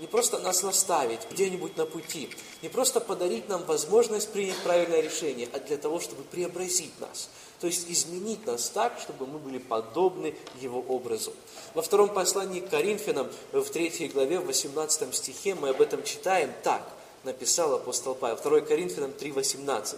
не 0.00 0.06
просто 0.06 0.38
нас 0.38 0.62
наставить 0.62 1.20
где-нибудь 1.30 1.76
на 1.76 1.86
пути, 1.86 2.30
не 2.62 2.68
просто 2.68 3.00
подарить 3.00 3.48
нам 3.48 3.64
возможность 3.64 4.30
принять 4.30 4.58
правильное 4.58 5.00
решение, 5.00 5.48
а 5.52 5.58
для 5.58 5.76
того, 5.76 6.00
чтобы 6.00 6.22
преобразить 6.22 6.98
нас, 7.00 7.28
то 7.60 7.66
есть 7.66 7.90
изменить 7.90 8.46
нас 8.46 8.68
так, 8.68 8.98
чтобы 9.00 9.26
мы 9.26 9.38
были 9.38 9.58
подобны 9.58 10.34
Его 10.60 10.80
образу. 10.80 11.32
Во 11.74 11.82
втором 11.82 12.10
послании 12.10 12.60
к 12.60 12.70
Коринфянам, 12.70 13.28
в 13.52 13.64
3 13.64 14.08
главе, 14.08 14.38
в 14.40 14.46
18 14.46 15.14
стихе, 15.14 15.54
мы 15.54 15.70
об 15.70 15.80
этом 15.80 16.02
читаем 16.04 16.52
так, 16.62 16.88
написал 17.24 17.74
апостол 17.74 18.14
Павел, 18.14 18.36
2 18.36 18.60
Коринфянам 18.62 19.10
3,18. 19.10 19.96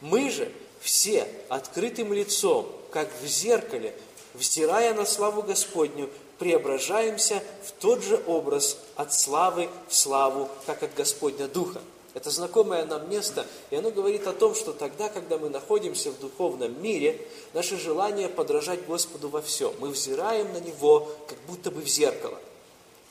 «Мы 0.00 0.30
же 0.30 0.50
все 0.80 1.28
открытым 1.48 2.12
лицом, 2.12 2.66
как 2.90 3.08
в 3.22 3.26
зеркале, 3.26 3.94
взирая 4.34 4.94
на 4.94 5.04
славу 5.04 5.42
Господню, 5.42 6.08
преображаемся 6.40 7.40
в 7.64 7.70
тот 7.80 8.02
же 8.02 8.20
образ 8.26 8.78
от 8.96 9.14
славы 9.14 9.68
в 9.88 9.94
славу, 9.94 10.48
как 10.66 10.82
от 10.82 10.92
Господня 10.94 11.46
Духа. 11.46 11.80
Это 12.14 12.30
знакомое 12.30 12.84
нам 12.86 13.08
место, 13.08 13.46
и 13.70 13.76
оно 13.76 13.92
говорит 13.92 14.26
о 14.26 14.32
том, 14.32 14.56
что 14.56 14.72
тогда, 14.72 15.08
когда 15.08 15.38
мы 15.38 15.48
находимся 15.48 16.10
в 16.10 16.18
духовном 16.18 16.82
мире, 16.82 17.24
наше 17.54 17.78
желание 17.78 18.28
подражать 18.28 18.84
Господу 18.86 19.28
во 19.28 19.40
всем. 19.42 19.72
Мы 19.78 19.90
взираем 19.90 20.52
на 20.52 20.58
Него, 20.58 21.08
как 21.28 21.38
будто 21.46 21.70
бы 21.70 21.82
в 21.82 21.88
зеркало. 21.88 22.38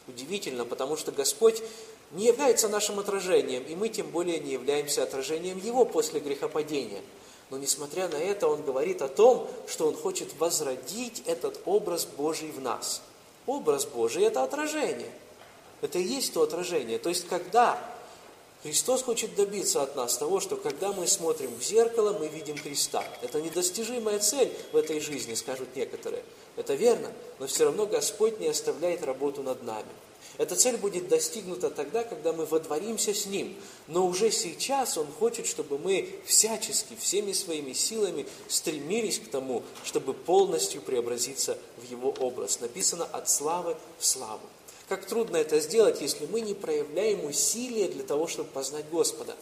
Удивительно, 0.10 0.66
потому 0.66 0.98
что 0.98 1.14
Господь 1.14 1.64
не 2.12 2.26
является 2.26 2.68
нашим 2.68 3.00
отражением, 3.00 3.64
и 3.64 3.76
мы 3.76 3.88
тем 3.88 4.10
более 4.10 4.40
не 4.40 4.52
являемся 4.52 5.04
отражением 5.04 5.60
Его 5.60 5.86
после 5.86 6.20
грехопадения– 6.20 7.02
но 7.50 7.58
несмотря 7.58 8.08
на 8.08 8.18
это, 8.18 8.48
он 8.48 8.62
говорит 8.62 9.02
о 9.02 9.08
том, 9.08 9.48
что 9.68 9.88
он 9.88 9.96
хочет 9.96 10.30
возродить 10.38 11.24
этот 11.26 11.60
образ 11.66 12.06
Божий 12.06 12.52
в 12.52 12.62
нас. 12.62 13.02
Образ 13.50 13.88
Божий– 13.88 14.24
это 14.25 14.44
отражение. 14.44 15.12
Это 15.82 15.98
и 15.98 16.03
есть 16.03 16.34
то 16.34 16.44
отражение. 16.44 17.00
То 17.00 17.10
есть, 17.10 17.27
когда 17.27 17.82
Христос 18.62 19.01
хочет 19.01 19.34
добиться 19.34 19.82
от 19.82 19.96
нас 19.96 20.20
того, 20.20 20.39
что 20.39 20.56
когда 20.56 20.94
мы 20.94 21.08
смотрим 21.08 21.50
в 21.56 21.63
зеркало, 21.63 22.15
мы 22.20 22.27
видим 22.27 22.56
Христа. 22.60 23.03
Это 23.24 23.41
недостижимая 23.41 24.20
цель 24.20 24.56
в 24.72 24.77
этой 24.77 25.00
жизни, 25.00 25.34
скажут 25.34 25.75
некоторые. 25.75 26.22
Это 26.58 26.75
верно, 26.75 27.12
но 27.39 27.48
все 27.48 27.63
равно 27.65 27.88
Господь 27.88 28.39
не 28.39 28.50
оставляет 28.50 29.03
работу 29.03 29.41
над 29.41 29.63
нами. 29.63 29.89
Эта 30.39 30.55
цель 30.55 30.77
будет 30.77 31.10
достигнута 31.10 31.69
тогда, 31.69 32.05
когда 32.05 32.31
мы 32.31 32.46
водворимся 32.46 33.13
с 33.13 33.25
Ним. 33.25 33.58
Но 33.88 34.08
уже 34.08 34.31
сейчас 34.31 34.98
Он 34.98 35.05
хочет, 35.19 35.46
чтобы 35.46 35.77
мы 35.77 36.10
всячески, 36.25 36.96
всеми 36.98 37.34
своими 37.34 37.74
силами 37.74 38.25
стремились 38.48 39.19
к 39.19 39.29
тому, 39.29 39.63
чтобы 39.84 40.13
полностью 40.13 40.81
преобразиться 40.81 41.58
в 41.75 41.91
Его 41.91 42.12
образ. 42.12 42.62
Написано 42.62 43.03
«от 43.03 43.29
славы 43.29 43.75
в 44.00 44.05
славу». 44.05 44.39
Как 44.88 45.05
трудно 45.05 45.36
это 45.36 45.60
сделать, 45.60 46.00
если 46.00 46.25
мы 46.25 46.39
не 46.39 46.53
проявляем 46.53 47.25
усилия 47.25 47.89
для 47.89 48.03
того, 48.03 48.27
чтобы 48.27 48.50
познать 48.50 48.86
Господа. 48.89 49.36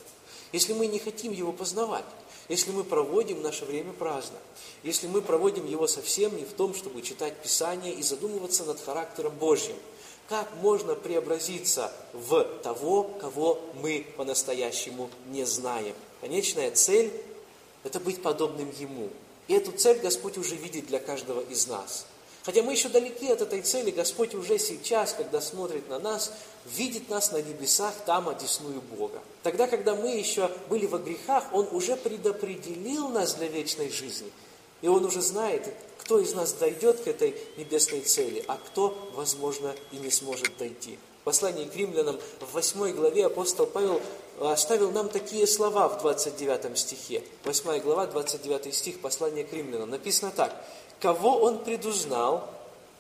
Если 0.52 0.74
мы 0.74 0.88
не 0.88 0.98
хотим 0.98 1.32
Его 1.32 1.52
познавать. 1.52 2.06
Если 2.50 2.72
мы 2.72 2.84
проводим 2.84 3.44
наше 3.44 3.66
время 3.66 3.94
праздно. 3.94 4.40
Если 4.82 5.06
мы 5.06 5.22
проводим 5.22 5.68
его 5.68 5.86
совсем 5.86 6.36
не 6.38 6.46
в 6.46 6.54
том, 6.54 6.74
чтобы 6.74 7.02
читать 7.02 7.36
Писание 7.44 7.94
и 7.94 8.02
задумываться 8.02 8.64
над 8.64 8.82
характером 8.82 9.36
Божьим– 9.38 9.76
как 10.30 10.48
можно 10.62 10.96
преобразиться 10.96 11.92
в 12.14 12.44
того, 12.62 13.04
кого 13.22 13.60
мы 13.82 14.06
по-настоящему 14.18 15.10
не 15.28 15.46
знаем? 15.46 15.96
Конечная 16.22 16.72
цель– 16.72 17.12
это 17.84 18.00
быть 18.00 18.22
подобным 18.22 18.72
Ему. 18.78 19.10
И 19.48 19.54
эту 19.54 19.72
цель 19.72 20.00
Господь 20.00 20.38
уже 20.38 20.56
видит 20.56 20.88
для 20.88 21.00
каждого 21.00 21.42
из 21.42 21.68
нас. 21.68 22.06
Хотя 22.44 22.64
мы 22.64 22.72
еще 22.72 22.88
далеки 22.88 23.30
от 23.30 23.42
этой 23.42 23.62
цели, 23.62 23.92
Господь 23.92 24.34
уже 24.34 24.58
сейчас, 24.58 25.14
когда 25.14 25.42
смотрит 25.42 25.90
на 25.90 26.00
нас, 26.00 26.32
видит 26.66 27.10
нас 27.10 27.32
на 27.32 27.42
небесах, 27.42 27.94
там 28.06 28.30
одесную 28.30 28.82
Бога. 28.82 29.20
Тогда, 29.44 29.68
когда 29.68 29.96
мы 29.96 30.16
еще 30.16 30.50
были 30.70 30.86
во 30.86 30.98
грехах, 30.98 31.44
Он 31.52 31.68
уже 31.72 31.98
предопределил 31.98 33.10
нас 33.10 33.36
для 33.36 33.48
вечной 33.48 33.90
жизни. 33.90 34.32
И 34.82 34.88
Он 34.88 35.04
уже 35.04 35.22
знает, 35.22 35.74
кто 36.08 36.20
из 36.20 36.34
нас 36.34 36.54
дойдет 36.54 37.02
к 37.02 37.08
этой 37.08 37.36
небесной 37.58 38.00
цели, 38.00 38.42
а 38.48 38.58
кто, 38.66 38.98
возможно, 39.14 39.76
и 39.92 39.98
не 39.98 40.10
сможет 40.10 40.56
дойти. 40.58 40.98
В 41.22 41.26
послании 41.26 41.66
к 41.66 41.76
римлянам 41.76 42.18
в 42.40 42.54
8 42.54 42.94
главе 42.94 43.26
апостол 43.26 43.66
Павел 43.66 44.00
оставил 44.40 44.92
нам 44.92 45.10
такие 45.10 45.46
слова 45.46 45.90
в 45.90 46.00
29 46.02 46.78
стихе. 46.78 47.24
8 47.44 47.82
глава, 47.82 48.08
29 48.08 48.74
стих, 48.74 49.02
послания 49.02 49.44
к 49.44 49.52
римлянам. 49.52 49.90
Написано 49.90 50.32
так. 50.32 50.56
«Кого 51.02 51.40
он 51.40 51.60
предузнал, 51.60 52.50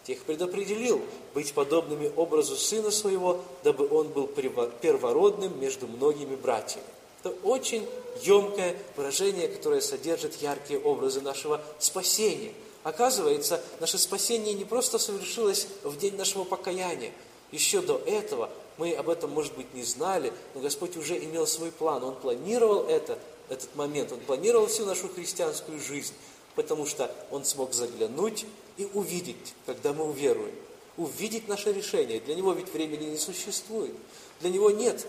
тех 0.05 0.21
предопределил 0.23 0.99
быть 1.33 1.53
подобными 1.53 2.11
образу 2.13 2.57
Сына 2.57 2.91
Своего, 2.91 3.39
дабы 3.63 3.87
Он 3.87 4.09
был 4.09 4.27
первородным 4.27 5.57
между 5.61 5.87
многими 5.87 6.35
братьями». 6.35 6.83
Это 7.23 7.33
очень 7.43 7.87
емкое 8.21 8.75
выражение, 8.97 9.47
которое 9.47 9.79
содержит 9.79 10.41
яркие 10.41 10.81
образы 10.81 11.21
нашего 11.21 11.61
спасения– 11.79 12.51
Оказывается, 12.83 13.61
наше 13.79 13.97
спасение 13.97 14.53
не 14.53 14.65
просто 14.65 14.97
совершилось 14.97 15.67
в 15.83 15.97
день 15.97 16.15
нашего 16.15 16.43
покаяния. 16.43 17.11
Еще 17.51 17.81
до 17.81 17.97
этого 18.05 18.49
мы 18.77 18.93
об 18.93 19.09
этом, 19.09 19.31
может 19.31 19.55
быть, 19.55 19.73
не 19.73 19.83
знали, 19.83 20.31
но 20.53 20.61
Господь 20.61 20.97
уже 20.97 21.17
имел 21.17 21.47
свой 21.47 21.71
план. 21.71 22.03
Он 22.03 22.15
планировал 22.15 22.85
это, 22.85 23.17
этот 23.49 23.75
момент, 23.75 24.11
Он 24.11 24.19
планировал 24.19 24.67
всю 24.67 24.85
нашу 24.85 25.09
христианскую 25.09 25.79
жизнь, 25.79 26.13
потому 26.55 26.85
что 26.85 27.13
Он 27.31 27.43
смог 27.45 27.73
заглянуть 27.73 28.45
и 28.77 28.87
увидеть, 28.93 29.53
когда 29.65 29.93
мы 29.93 30.05
уверуем. 30.05 30.53
Увидеть 30.97 31.47
наше 31.47 31.73
решение. 31.73 32.19
Для 32.19 32.35
Него 32.35 32.53
ведь 32.53 32.73
времени 32.73 33.05
не 33.09 33.17
существует. 33.17 33.93
Для 34.41 34.49
Него 34.49 34.71
нет 34.71 35.07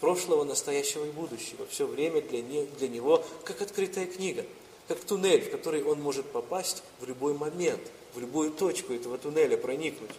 прошлого, 0.00 0.44
настоящего 0.44 1.04
и 1.04 1.10
будущего. 1.10 1.66
Все 1.66 1.86
время 1.86 2.22
для, 2.22 2.42
не, 2.42 2.66
для 2.78 2.88
Него 2.88 3.24
как 3.44 3.62
открытая 3.62 4.06
книга 4.06 4.44
как 4.88 4.98
туннель, 5.00 5.42
в 5.42 5.50
который 5.50 5.84
он 5.84 6.00
может 6.00 6.26
попасть 6.26 6.82
в 7.00 7.06
любой 7.06 7.34
момент, 7.34 7.80
в 8.14 8.18
любую 8.18 8.50
точку 8.50 8.94
этого 8.94 9.18
туннеля 9.18 9.56
проникнуть. 9.56 10.10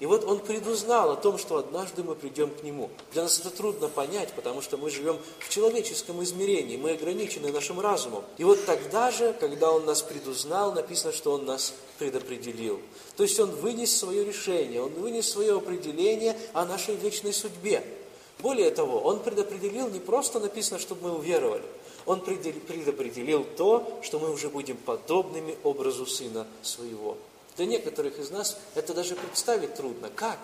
И 0.00 0.06
вот 0.06 0.24
он 0.24 0.40
предузнал 0.40 1.12
о 1.12 1.16
том, 1.16 1.38
что 1.38 1.56
однажды 1.56 2.02
мы 2.02 2.16
придем 2.16 2.50
к 2.50 2.64
нему. 2.64 2.90
Для 3.12 3.22
нас 3.22 3.38
это 3.38 3.50
трудно 3.50 3.88
понять, 3.88 4.32
потому 4.32 4.60
что 4.60 4.76
мы 4.76 4.90
живем 4.90 5.18
в 5.38 5.48
человеческом 5.48 6.22
измерении, 6.24 6.76
мы 6.76 6.92
ограничены 6.92 7.52
нашим 7.52 7.80
разумом. 7.80 8.24
И 8.36 8.44
вот 8.44 8.64
тогда 8.66 9.12
же, 9.12 9.32
когда 9.38 9.70
он 9.70 9.84
нас 9.84 10.02
предузнал, 10.02 10.72
написано, 10.72 11.12
что 11.12 11.32
он 11.32 11.46
нас 11.46 11.74
предопределил. 11.98 12.80
То 13.16 13.22
есть 13.22 13.38
он 13.38 13.50
вынес 13.50 13.96
свое 13.96 14.24
решение, 14.24 14.82
он 14.82 14.92
вынес 14.94 15.30
свое 15.30 15.56
определение 15.56 16.36
о 16.52 16.64
нашей 16.64 16.96
вечной 16.96 17.32
судьбе. 17.32 17.84
Более 18.40 18.72
того, 18.72 18.98
он 19.00 19.20
предопределил 19.20 19.88
не 19.88 20.00
просто 20.00 20.40
написано, 20.40 20.80
чтобы 20.80 21.08
мы 21.08 21.16
уверовали, 21.16 21.64
он 22.06 22.20
предопределил 22.20 23.44
то, 23.56 24.00
что 24.02 24.18
мы 24.18 24.30
уже 24.30 24.48
будем 24.48 24.76
подобными 24.76 25.56
образу 25.62 26.06
Сына 26.06 26.46
Своего. 26.62 27.16
Для 27.56 27.66
некоторых 27.66 28.18
из 28.18 28.30
нас 28.30 28.58
это 28.74 28.94
даже 28.94 29.14
представить 29.14 29.74
трудно. 29.74 30.10
Как? 30.14 30.38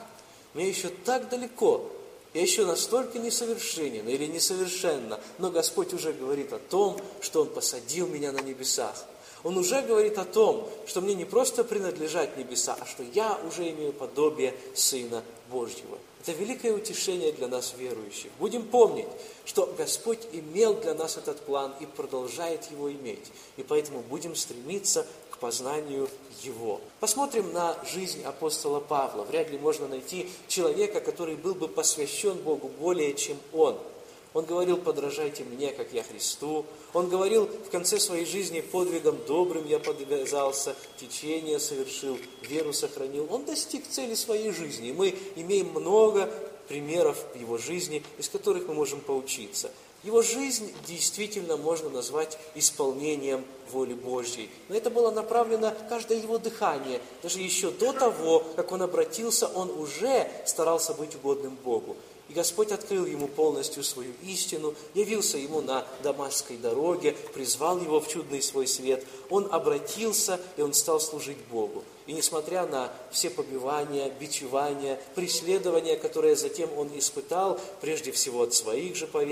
Мне 0.55 0.69
еще 0.69 0.89
так 0.89 1.29
далеко, 1.29 1.91
я 2.33 2.43
еще 2.43 2.65
настолько 2.65 3.19
несовершенен 3.19 4.09
или 4.09 4.27
несовершенно, 4.27 5.19
но 5.39 5.51
Господь 5.51 5.93
уже 5.93 6.13
говорит 6.13 6.53
о 6.53 6.59
том, 6.59 6.97
что 7.21 7.43
Он 7.43 7.49
посадил 7.49 8.07
меня 8.07 8.31
на 8.31 8.41
небесах. 8.41 9.05
Он 9.43 9.57
уже 9.57 9.83
говорит 9.83 10.19
о 10.19 10.25
том, 10.25 10.69
что 10.87 11.01
мне 11.01 11.15
не 11.15 11.25
просто 11.25 11.65
принадлежат 11.65 12.37
небеса, 12.37 12.77
а 12.79 12.87
что 12.87 13.03
я 13.15 13.39
уже 13.47 13.71
имею 13.71 13.93
подобие 13.93 14.55
Сына 14.75 15.23
Божьего. 15.51 15.99
Это 16.23 16.33
великое 16.33 16.73
утешение 16.75 17.33
для 17.33 17.49
нас, 17.49 17.75
верующих. 17.79 18.31
Будем 18.39 18.67
помнить, 18.67 19.07
что 19.47 19.73
Господь 19.79 20.21
имел 20.33 20.75
для 20.75 20.93
нас 20.93 21.17
этот 21.17 21.41
план 21.41 21.73
и 21.81 21.87
продолжает 21.87 22.71
его 22.71 22.93
иметь. 22.93 23.33
И 23.57 23.63
поэтому 23.63 24.01
будем 24.01 24.37
стремиться 24.37 25.07
к 25.31 25.39
познанию 25.39 26.11
Его. 26.43 26.83
Посмотрим 27.01 27.55
на 27.55 27.75
жизнь 27.91 28.23
апостола 28.23 28.81
Павла. 28.81 29.25
Вряд 29.25 29.51
ли 29.51 29.57
можно 29.57 29.89
найти 29.89 30.29
человека, 30.47 31.01
который 31.01 31.37
был 31.37 31.55
бы 31.55 31.69
посвящен 31.69 32.37
Богу 32.37 32.69
более, 32.69 33.15
чем 33.15 33.39
он– 33.55 33.79
он 34.33 34.45
говорил, 34.45 34.77
подражайте 34.77 35.43
мне, 35.43 35.73
как 35.73 35.93
я 35.93 36.05
Христу. 36.05 36.65
Он 36.93 37.09
говорил, 37.09 37.47
в 37.47 37.71
конце 37.71 37.99
своей 37.99 38.25
жизни 38.25 38.61
подвигом 38.61 39.19
добрым 39.27 39.67
я 39.67 39.81
подвязался, 39.81 40.77
течение 41.01 41.59
совершил, 41.59 42.17
веру 42.43 42.73
сохранил. 42.73 43.27
Он 43.31 43.45
достиг 43.45 43.89
цели 43.89 44.15
своей 44.15 44.53
жизни. 44.53 44.91
И 44.91 44.93
мы 44.93 45.15
имеем 45.35 45.71
много 45.71 46.33
примеров 46.69 47.19
его 47.35 47.59
жизни, 47.59 48.05
из 48.19 48.29
которых 48.29 48.69
мы 48.69 48.75
можем 48.75 49.01
поучиться. 49.01 49.73
Его 50.05 50.23
жизнь 50.23 50.73
действительно 50.87 51.59
можно 51.59 51.91
назвать 51.91 52.39
исполнением 52.55 53.45
воли 53.71 53.93
Божьей. 53.93 54.49
Но 54.69 54.77
это 54.77 54.89
было 54.89 55.11
направлено 55.11 55.75
каждое 55.91 56.19
его 56.19 56.39
дыхание. 56.39 57.03
Даже 57.23 57.41
еще 57.41 57.71
до 57.71 57.93
того, 57.93 58.45
как 58.57 58.73
он 58.73 58.81
обратился, 58.81 59.47
он 59.49 59.71
уже 59.71 60.31
старался 60.47 60.95
быть 60.95 61.17
угодным 61.17 61.59
Богу. 61.63 61.97
И 62.31 62.33
Господь 62.33 62.71
открыл 62.71 63.07
ему 63.07 63.27
полностью 63.27 63.83
свою 63.83 64.13
истину, 64.23 64.77
явился 64.95 65.37
ему 65.37 65.63
на 65.63 65.85
Дамасской 66.05 66.59
дороге, 66.59 67.17
призвал 67.35 67.81
его 67.81 68.01
в 68.01 68.07
чудный 68.07 68.41
свой 68.41 68.69
свет. 68.69 69.05
Он 69.31 69.49
обратился, 69.51 70.39
и 70.57 70.63
он 70.63 70.73
стал 70.73 71.01
служить 71.01 71.39
Богу. 71.51 71.83
И 72.07 72.13
несмотря 72.13 72.67
на 72.67 72.93
все 73.11 73.31
побивания, 73.31 74.09
бичевания, 74.11 75.01
преследования, 75.17 75.97
которые 75.97 76.37
затем 76.37 76.71
он 76.79 76.97
испытал, 76.97 77.59
прежде 77.81 78.13
всего 78.13 78.43
от 78.43 78.55
своих 78.55 78.95
же 78.95 79.09
по 79.09 79.25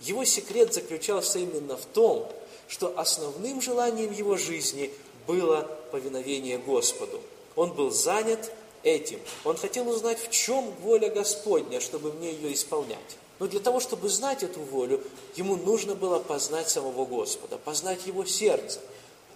его 0.00 0.24
секрет 0.24 0.74
заключался 0.74 1.38
именно 1.38 1.76
в 1.76 1.84
том, 1.86 2.28
что 2.66 2.98
основным 2.98 3.60
желанием 3.60 4.12
его 4.12 4.36
жизни 4.36 4.90
было 5.28 5.70
повиновение 5.92 6.58
Господу. 6.58 7.20
Он 7.54 7.72
был 7.72 7.92
занят 7.92 8.50
этим. 8.84 9.18
Он 9.44 9.56
хотел 9.56 9.88
узнать, 9.88 10.18
в 10.18 10.30
чем 10.30 10.70
воля 10.82 11.10
Господня, 11.10 11.80
чтобы 11.80 12.12
мне 12.12 12.32
ее 12.32 12.52
исполнять. 12.52 13.18
Но 13.38 13.46
для 13.46 13.60
того, 13.60 13.80
чтобы 13.80 14.08
знать 14.08 14.42
эту 14.42 14.60
волю, 14.60 15.02
ему 15.34 15.56
нужно 15.56 15.94
было 15.94 16.18
познать 16.18 16.68
самого 16.68 17.04
Господа, 17.04 17.58
познать 17.58 18.06
его 18.06 18.24
сердце. 18.24 18.80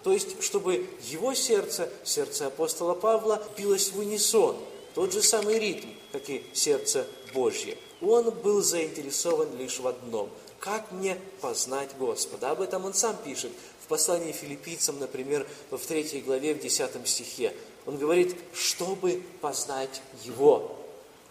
То 0.04 0.12
есть, 0.12 0.42
чтобы 0.42 0.86
его 1.02 1.34
сердце, 1.34 1.90
сердце 2.04 2.46
апостола 2.46 2.94
Павла, 2.94 3.42
билось 3.56 3.90
в 3.90 3.98
унисон, 3.98 4.56
тот 4.94 5.12
же 5.12 5.22
самый 5.22 5.58
ритм, 5.58 5.88
как 6.12 6.30
и 6.30 6.44
сердце 6.52 7.06
Божье. 7.34 7.76
Он 8.00 8.30
был 8.30 8.62
заинтересован 8.62 9.56
лишь 9.56 9.80
в 9.80 9.88
одном– 9.88 10.30
как 10.60 10.90
мне 10.90 11.16
познать 11.40 11.90
Господа? 11.98 12.50
Об 12.50 12.60
этом 12.60 12.84
он 12.84 12.94
сам 12.94 13.16
пишет 13.16 13.52
в 13.80 13.86
послании 13.86 14.32
филиппийцам, 14.32 14.98
например, 14.98 15.46
в 15.70 15.78
3 15.78 16.20
главе, 16.20 16.54
в 16.54 16.60
10 16.60 17.08
стихе. 17.08 17.54
Он 17.88 17.96
говорит, 17.96 18.36
чтобы 18.52 19.22
познать 19.40 20.02
Его. 20.22 20.76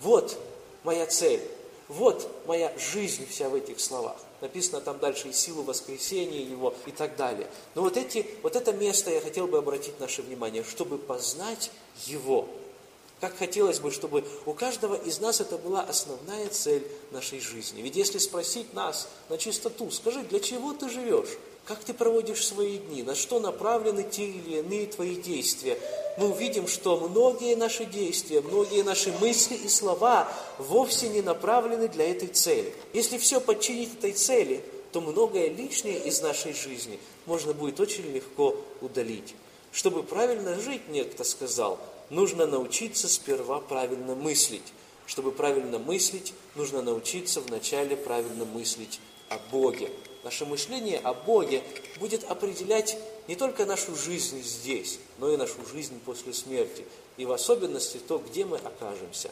Вот 0.02 0.36
моя 0.84 1.06
цель. 1.06 1.40
Вот 1.88 2.28
моя 2.48 2.74
жизнь 2.80 3.28
вся 3.30 3.48
в 3.48 3.54
этих 3.54 3.80
словах. 3.80 4.18
Написано 4.42 4.82
там 4.82 4.98
дальше 4.98 5.28
и 5.28 5.34
силу 5.34 5.62
воскресения 5.62 6.42
Его 6.42 6.74
и 6.88 6.92
так 6.92 7.16
далее. 7.16 7.48
Но 7.76 7.84
вот, 7.84 7.96
эти, 7.96 8.26
вот 8.42 8.56
это 8.56 8.74
место 8.74 9.12
я 9.12 9.22
хотел 9.22 9.46
бы 9.46 9.60
обратить 9.60 10.00
наше 10.00 10.24
внимание, 10.24 10.64
чтобы 10.64 10.98
познать 10.98 11.70
Его. 12.08 12.50
Как 13.22 13.38
хотелось 13.38 13.80
бы, 13.80 13.92
чтобы 13.92 14.26
у 14.48 14.54
каждого 14.54 14.96
из 14.96 15.20
нас 15.20 15.40
это 15.40 15.60
была 15.60 15.82
основная 15.82 16.50
цель 16.50 16.88
нашей 17.12 17.40
жизни. 17.40 17.84
Ведь 17.84 17.96
если 17.96 18.18
спросить 18.18 18.74
нас 18.74 19.08
на 19.30 19.38
чистоту, 19.38 19.92
скажи, 19.92 20.24
для 20.24 20.40
чего 20.40 20.74
ты 20.74 20.90
живешь? 20.90 21.38
Как 21.68 21.84
ты 21.84 21.94
проводишь 21.94 22.48
свои 22.48 22.78
дни? 22.78 23.04
На 23.04 23.14
что 23.14 23.42
направлены 23.42 24.06
те 24.10 24.24
или 24.24 24.60
иные 24.60 24.88
твои 24.88 25.18
действия? 25.18 25.78
Мы 26.18 26.30
увидим, 26.30 26.66
что 26.66 26.98
многие 26.98 27.56
наши 27.56 27.84
действия, 27.84 28.40
многие 28.40 28.84
наши 28.84 29.12
мысли 29.20 29.56
и 29.56 29.68
слова 29.68 30.32
вовсе 30.60 31.10
не 31.10 31.22
направлены 31.22 31.90
для 31.90 32.10
этой 32.10 32.30
цели. 32.30 32.74
Если 32.94 33.18
все 33.18 33.42
подчинить 33.42 33.96
этой 33.96 34.14
цели, 34.14 34.64
то 34.94 35.02
многое 35.02 35.50
лишнее 35.50 36.00
из 36.00 36.22
нашей 36.22 36.54
жизни 36.54 37.00
можно 37.26 37.54
будет 37.54 37.82
очень 37.82 38.14
легко 38.14 38.56
удалить. 38.80 39.36
Чтобы 39.74 40.04
правильно 40.04 40.58
жить, 40.62 40.88
некто 40.88 41.26
сказал, 41.26 41.80
нужно 42.10 42.46
научиться 42.46 43.10
сперва 43.10 43.60
правильно 43.60 44.16
мыслить. 44.16 44.74
Чтобы 45.06 45.34
правильно 45.34 45.80
мыслить, 45.80 46.34
нужно 46.56 46.82
научиться 46.82 47.42
вначале 47.42 47.98
правильно 47.98 48.46
мыслить 48.46 49.02
о 49.28 49.38
Боге. 49.52 49.92
Наше 50.24 50.46
мышление 50.46 51.00
о 51.00 51.14
Боге 51.14 51.64
будет 52.00 52.24
определять 52.24 52.98
не 53.28 53.36
только 53.36 53.66
нашу 53.66 53.96
жизнь 53.96 54.42
здесь, 54.42 55.00
но 55.18 55.32
и 55.32 55.38
нашу 55.38 55.66
жизнь 55.66 56.00
после 56.06 56.34
смерти. 56.34 56.86
И 57.18 57.26
в 57.26 57.32
особенности 57.32 57.98
то, 57.98 58.18
где 58.20 58.46
мы 58.46 58.58
окажемся. 58.58 59.32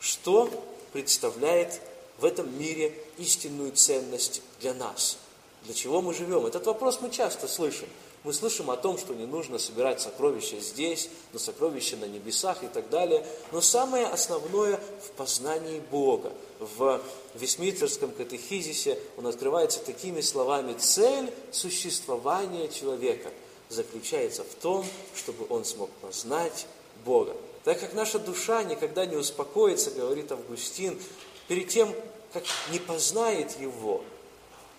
Что 0.00 0.50
представляет 0.92 1.80
в 2.18 2.24
этом 2.24 2.58
мире 2.58 2.94
истинную 3.18 3.72
ценность 3.72 4.42
для 4.60 4.74
нас? 4.74 5.18
Для 5.64 5.74
чего 5.74 6.00
мы 6.00 6.14
живем? 6.14 6.46
Этот 6.46 6.66
вопрос 6.66 7.00
мы 7.00 7.10
часто 7.10 7.48
слышим. 7.48 7.88
Мы 8.26 8.32
слышим 8.32 8.72
о 8.72 8.76
том, 8.76 8.98
что 8.98 9.14
не 9.14 9.24
нужно 9.24 9.56
собирать 9.56 10.00
сокровища 10.00 10.58
здесь, 10.58 11.08
но 11.32 11.38
сокровища 11.38 11.96
на 11.96 12.06
небесах 12.06 12.64
и 12.64 12.66
так 12.66 12.90
далее. 12.90 13.24
Но 13.52 13.60
самое 13.60 14.06
основное 14.06 14.80
в 15.04 15.10
познании 15.12 15.78
Бога. 15.92 16.32
В 16.58 17.00
Вестминстерском 17.36 18.10
катехизисе 18.10 18.98
он 19.16 19.28
открывается 19.28 19.78
такими 19.78 20.22
словами. 20.22 20.72
Цель 20.72 21.32
существования 21.52 22.66
человека 22.66 23.30
заключается 23.68 24.42
в 24.42 24.54
том, 24.60 24.84
чтобы 25.14 25.46
он 25.48 25.64
смог 25.64 25.88
познать 26.00 26.66
Бога. 27.04 27.36
Так 27.62 27.78
как 27.78 27.94
наша 27.94 28.18
душа 28.18 28.64
никогда 28.64 29.06
не 29.06 29.14
успокоится, 29.14 29.92
говорит 29.92 30.32
Августин, 30.32 30.98
перед 31.46 31.68
тем, 31.68 31.94
как 32.32 32.42
не 32.72 32.80
познает 32.80 33.56
Его, 33.60 34.02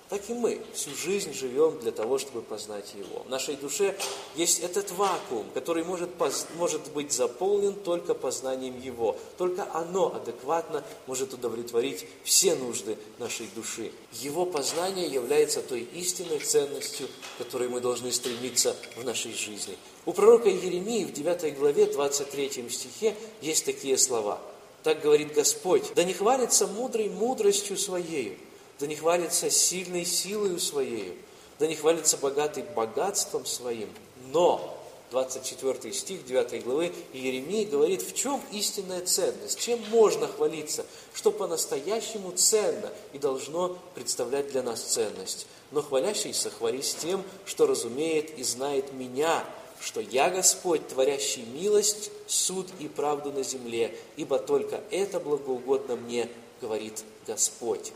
так 0.10 0.30
и 0.30 0.34
мы 0.34 0.62
всю 0.74 0.96
жизнь 0.96 1.34
живем 1.34 1.80
для 1.80 1.92
того, 1.92 2.18
чтобы 2.18 2.42
познать 2.42 2.94
Его. 2.96 3.24
В 3.24 3.30
нашей 3.30 3.58
душе 3.58 3.94
есть 4.36 4.62
этот 4.62 4.92
вакуум, 4.92 5.46
который 5.54 5.84
может, 5.84 6.10
может 6.56 6.90
быть 6.94 7.12
заполнен 7.12 7.74
только 7.74 8.14
познанием 8.14 8.80
Его. 8.80 9.18
Только 9.38 9.68
оно 9.74 10.16
адекватно 10.16 10.84
может 11.08 11.34
удовлетворить 11.34 12.06
все 12.24 12.56
нужды 12.56 12.98
нашей 13.20 13.48
души. 13.54 13.92
Его 14.14 14.46
познание 14.46 15.08
является 15.08 15.62
той 15.62 15.82
истинной 15.82 16.40
ценностью, 16.40 17.10
которой 17.38 17.68
мы 17.68 17.82
должны 17.82 18.12
стремиться 18.14 18.78
в 18.96 19.04
нашей 19.04 19.34
жизни. 19.34 19.78
У 20.06 20.14
пророка 20.14 20.48
Еремии 20.48 21.04
в 21.04 21.12
9 21.12 21.58
главе 21.58 21.86
23 21.86 22.70
стихе 22.70 23.14
есть 23.42 23.66
такие 23.66 23.98
слова. 23.98 24.40
Так 24.84 25.02
говорит 25.02 25.34
Господь, 25.34 25.84
«Да 25.96 26.06
не 26.06 26.14
хвалится 26.14 26.66
мудрый 26.66 27.10
мудростью 27.10 27.76
своею, 27.76 28.38
да 28.80 28.88
не 28.88 28.96
хвалится 28.96 29.50
сильной 29.50 30.06
силою 30.06 30.60
своей, 30.60 31.18
да 31.60 31.68
не 31.68 31.76
хвалится 31.76 32.18
богатый 32.18 32.64
богатством 32.64 33.46
своим, 33.46 33.90
но 34.32 34.78
24 35.12 35.94
стих 35.94 36.26
9 36.26 36.64
главы 36.66 36.94
Иеремии 37.14 37.64
говорит, 37.64 38.02
в 38.02 38.14
чем 38.14 38.42
истинная 38.52 39.06
ценность, 39.06 39.60
чем 39.60 39.80
можно 39.90 40.28
хвалиться, 40.28 40.86
что 41.14 41.32
по-настоящему 41.32 42.32
ценно 42.32 42.92
и 43.14 43.20
должно 43.20 43.78
представлять 43.96 44.52
для 44.52 44.64
нас 44.64 44.82
ценность. 44.82 45.48
Но 45.72 45.82
хвалящийся 45.82 46.50
хвались 46.50 46.96
тем, 46.96 47.24
что 47.46 47.68
разумеет 47.68 48.38
и 48.38 48.44
знает 48.44 48.94
меня, 48.94 49.46
что 49.80 50.02
я 50.02 50.30
Господь, 50.30 50.88
творящий 50.88 51.44
милость, 51.44 52.12
суд 52.26 52.68
и 52.80 52.88
правду 52.88 53.32
на 53.32 53.44
земле, 53.44 53.98
ибо 54.18 54.40
только 54.40 54.82
это 54.92 55.20
благоугодно 55.20 55.96
мне, 55.96 56.30
говорит 56.60 57.04
Господь. 57.26 57.94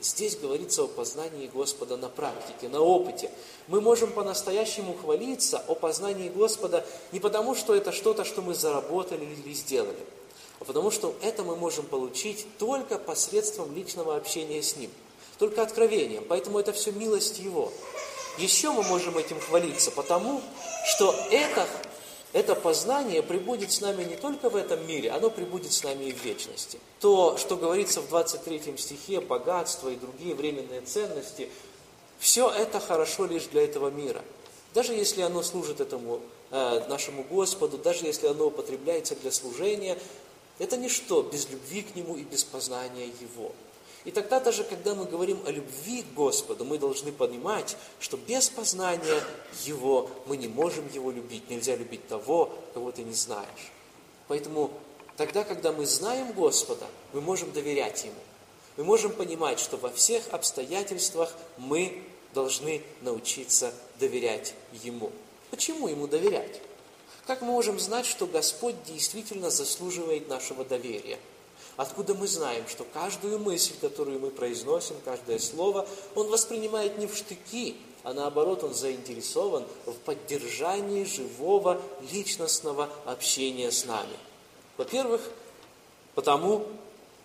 Здесь 0.00 0.36
говорится 0.36 0.84
о 0.84 0.88
познании 0.88 1.50
Господа 1.52 1.96
на 1.96 2.08
практике, 2.08 2.68
на 2.68 2.80
опыте. 2.80 3.30
Мы 3.66 3.80
можем 3.80 4.12
по-настоящему 4.12 4.94
хвалиться 4.94 5.62
о 5.66 5.74
познании 5.74 6.28
Господа 6.28 6.86
не 7.10 7.18
потому, 7.18 7.56
что 7.56 7.74
это 7.74 7.90
что-то, 7.90 8.24
что 8.24 8.40
мы 8.40 8.54
заработали 8.54 9.24
или 9.24 9.52
сделали, 9.52 9.98
а 10.60 10.64
потому 10.64 10.92
что 10.92 11.14
это 11.20 11.42
мы 11.42 11.56
можем 11.56 11.84
получить 11.84 12.46
только 12.58 12.98
посредством 12.98 13.74
личного 13.74 14.16
общения 14.16 14.62
с 14.62 14.76
Ним, 14.76 14.90
только 15.38 15.62
откровением. 15.62 16.24
Поэтому 16.28 16.60
это 16.60 16.72
все 16.72 16.92
милость 16.92 17.40
Его. 17.40 17.72
Еще 18.38 18.70
мы 18.70 18.84
можем 18.84 19.18
этим 19.18 19.40
хвалиться, 19.40 19.90
потому 19.90 20.40
что 20.86 21.12
это 21.32 21.66
это 22.32 22.54
познание 22.54 23.22
прибудет 23.22 23.72
с 23.72 23.80
нами 23.80 24.04
не 24.04 24.16
только 24.16 24.50
в 24.50 24.56
этом 24.56 24.86
мире, 24.86 25.10
оно 25.10 25.30
прибудет 25.30 25.72
с 25.72 25.82
нами 25.82 26.04
и 26.04 26.12
в 26.12 26.22
вечности. 26.22 26.78
То, 27.00 27.38
что 27.38 27.56
говорится 27.56 28.00
в 28.00 28.08
23 28.08 28.76
стихе, 28.76 29.20
богатство 29.20 29.88
и 29.88 29.96
другие 29.96 30.34
временные 30.34 30.82
ценности, 30.82 31.48
все 32.18 32.50
это 32.50 32.80
хорошо 32.80 33.24
лишь 33.24 33.44
для 33.44 33.64
этого 33.64 33.88
мира. 33.88 34.22
Даже 34.74 34.92
если 34.92 35.22
оно 35.22 35.42
служит 35.42 35.80
этому 35.80 36.20
э, 36.50 36.84
нашему 36.88 37.24
Господу, 37.24 37.78
даже 37.78 38.04
если 38.04 38.26
оно 38.26 38.46
употребляется 38.46 39.14
для 39.16 39.32
служения, 39.32 39.98
это 40.58 40.76
ничто 40.76 41.22
без 41.22 41.48
любви 41.48 41.82
к 41.82 41.96
Нему 41.96 42.16
и 42.16 42.24
без 42.24 42.44
познания 42.44 43.06
Его. 43.20 43.52
И 44.04 44.10
тогда 44.10 44.40
даже, 44.40 44.64
когда 44.64 44.94
мы 44.94 45.04
говорим 45.04 45.40
о 45.46 45.50
любви 45.50 46.02
к 46.02 46.14
Господу, 46.14 46.64
мы 46.64 46.78
должны 46.78 47.12
понимать, 47.12 47.76
что 48.00 48.16
без 48.16 48.48
познания 48.48 49.22
Его 49.64 50.08
мы 50.26 50.36
не 50.36 50.48
можем 50.48 50.88
Его 50.92 51.10
любить. 51.10 51.50
Нельзя 51.50 51.76
любить 51.76 52.06
того, 52.06 52.54
кого 52.74 52.92
ты 52.92 53.02
не 53.02 53.14
знаешь. 53.14 53.72
Поэтому 54.28 54.70
тогда, 55.16 55.44
когда 55.44 55.72
мы 55.72 55.84
знаем 55.84 56.32
Господа, 56.32 56.86
мы 57.12 57.20
можем 57.20 57.52
доверять 57.52 58.04
Ему. 58.04 58.14
Мы 58.76 58.84
можем 58.84 59.12
понимать, 59.12 59.58
что 59.58 59.76
во 59.76 59.90
всех 59.90 60.22
обстоятельствах 60.30 61.34
мы 61.56 62.04
должны 62.32 62.82
научиться 63.00 63.74
доверять 63.98 64.54
Ему. 64.84 65.10
Почему 65.50 65.88
Ему 65.88 66.06
доверять? 66.06 66.60
Как 67.26 67.42
мы 67.42 67.48
можем 67.48 67.78
знать, 67.78 68.06
что 68.06 68.26
Господь 68.26 68.76
действительно 68.84 69.50
заслуживает 69.50 70.28
нашего 70.28 70.64
доверия? 70.64 71.18
Откуда 71.78 72.12
мы 72.12 72.26
знаем, 72.26 72.66
что 72.66 72.84
каждую 72.92 73.38
мысль, 73.38 73.72
которую 73.80 74.18
мы 74.18 74.30
произносим, 74.30 74.96
каждое 75.04 75.38
слово, 75.38 75.86
Он 76.16 76.26
воспринимает 76.26 76.98
не 76.98 77.06
в 77.06 77.16
штыки, 77.16 77.76
а 78.02 78.12
наоборот, 78.12 78.64
Он 78.64 78.74
заинтересован 78.74 79.64
в 79.86 79.92
поддержании 79.92 81.04
живого 81.04 81.80
личностного 82.10 82.88
общения 83.04 83.70
с 83.70 83.84
нами. 83.84 84.16
Во-первых, 84.76 85.20
потому 86.16 86.66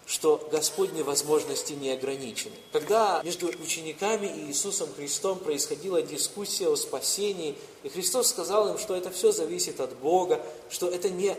что 0.05 0.47
Господни 0.51 1.01
возможности 1.01 1.73
не 1.73 1.91
ограничены. 1.91 2.55
Когда 2.71 3.21
между 3.23 3.47
учениками 3.47 4.27
и 4.27 4.47
Иисусом 4.47 4.89
Христом 4.95 5.39
происходила 5.39 6.01
дискуссия 6.01 6.67
о 6.67 6.75
спасении, 6.75 7.55
и 7.83 7.89
Христос 7.89 8.29
сказал 8.29 8.69
им, 8.69 8.77
что 8.77 8.95
это 8.95 9.09
все 9.11 9.31
зависит 9.31 9.79
от 9.79 9.95
Бога, 9.97 10.41
что 10.69 10.87
это 10.89 11.09
не 11.09 11.35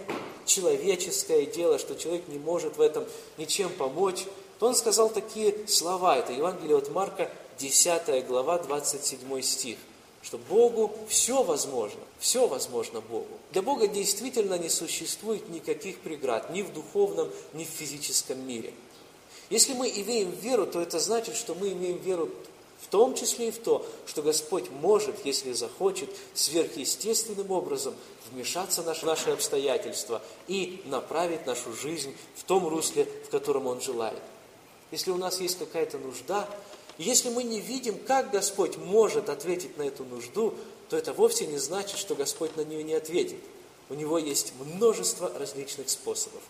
человеческое 0.46 1.46
дело, 1.46 1.78
что 1.78 1.94
человек 1.94 2.28
не 2.28 2.38
может 2.38 2.76
в 2.76 2.80
этом 2.80 3.04
ничем 3.36 3.70
помочь, 3.70 4.24
то 4.58 4.66
Он 4.66 4.74
сказал 4.74 5.10
такие 5.10 5.54
слова. 5.68 6.16
Это 6.16 6.32
Евангелие 6.32 6.76
от 6.76 6.90
Марка, 6.90 7.30
10 7.58 8.26
глава, 8.26 8.58
27 8.58 9.42
стих 9.42 9.76
что 10.24 10.38
Богу 10.38 10.90
все 11.06 11.42
возможно, 11.42 12.00
все 12.18 12.48
возможно 12.48 13.02
Богу. 13.02 13.28
Для 13.52 13.60
Бога 13.60 13.86
действительно 13.86 14.54
не 14.54 14.70
существует 14.70 15.50
никаких 15.50 15.98
преград 15.98 16.50
ни 16.50 16.62
в 16.62 16.72
духовном, 16.72 17.30
ни 17.52 17.64
в 17.64 17.68
физическом 17.68 18.44
мире. 18.48 18.72
Если 19.50 19.74
мы 19.74 19.88
имеем 19.90 20.30
веру, 20.30 20.66
то 20.66 20.80
это 20.80 20.98
значит, 20.98 21.36
что 21.36 21.54
мы 21.54 21.72
имеем 21.72 21.98
веру 21.98 22.30
в 22.80 22.86
том 22.86 23.14
числе 23.14 23.48
и 23.48 23.50
в 23.50 23.58
то, 23.58 23.86
что 24.06 24.22
Господь 24.22 24.70
может, 24.70 25.26
если 25.26 25.52
захочет, 25.52 26.08
сверхъестественным 26.32 27.50
образом 27.50 27.94
вмешаться 28.30 28.82
в 28.82 29.04
наши 29.04 29.30
обстоятельства 29.30 30.22
и 30.48 30.82
направить 30.86 31.46
нашу 31.46 31.74
жизнь 31.74 32.14
в 32.36 32.44
том 32.44 32.66
русле, 32.66 33.06
в 33.26 33.30
котором 33.30 33.66
Он 33.66 33.80
желает. 33.80 34.22
Если 34.90 35.10
у 35.10 35.16
нас 35.16 35.40
есть 35.40 35.58
какая-то 35.58 35.98
нужда, 35.98 36.48
если 36.98 37.28
мы 37.28 37.42
не 37.42 37.60
видим, 37.60 37.98
как 37.98 38.30
Господь 38.30 38.76
может 38.76 39.28
ответить 39.28 39.76
на 39.78 39.82
эту 39.82 40.04
нужду, 40.04 40.54
то 40.88 40.96
это 40.96 41.12
вовсе 41.12 41.46
не 41.46 41.58
значит, 41.58 41.98
что 41.98 42.14
Господь 42.14 42.56
на 42.56 42.62
нее 42.62 42.82
не 42.82 42.94
ответит. 42.94 43.38
У 43.90 43.94
него 43.94 44.18
есть 44.18 44.52
множество 44.58 45.30
различных 45.38 45.90
способов. 45.90 46.42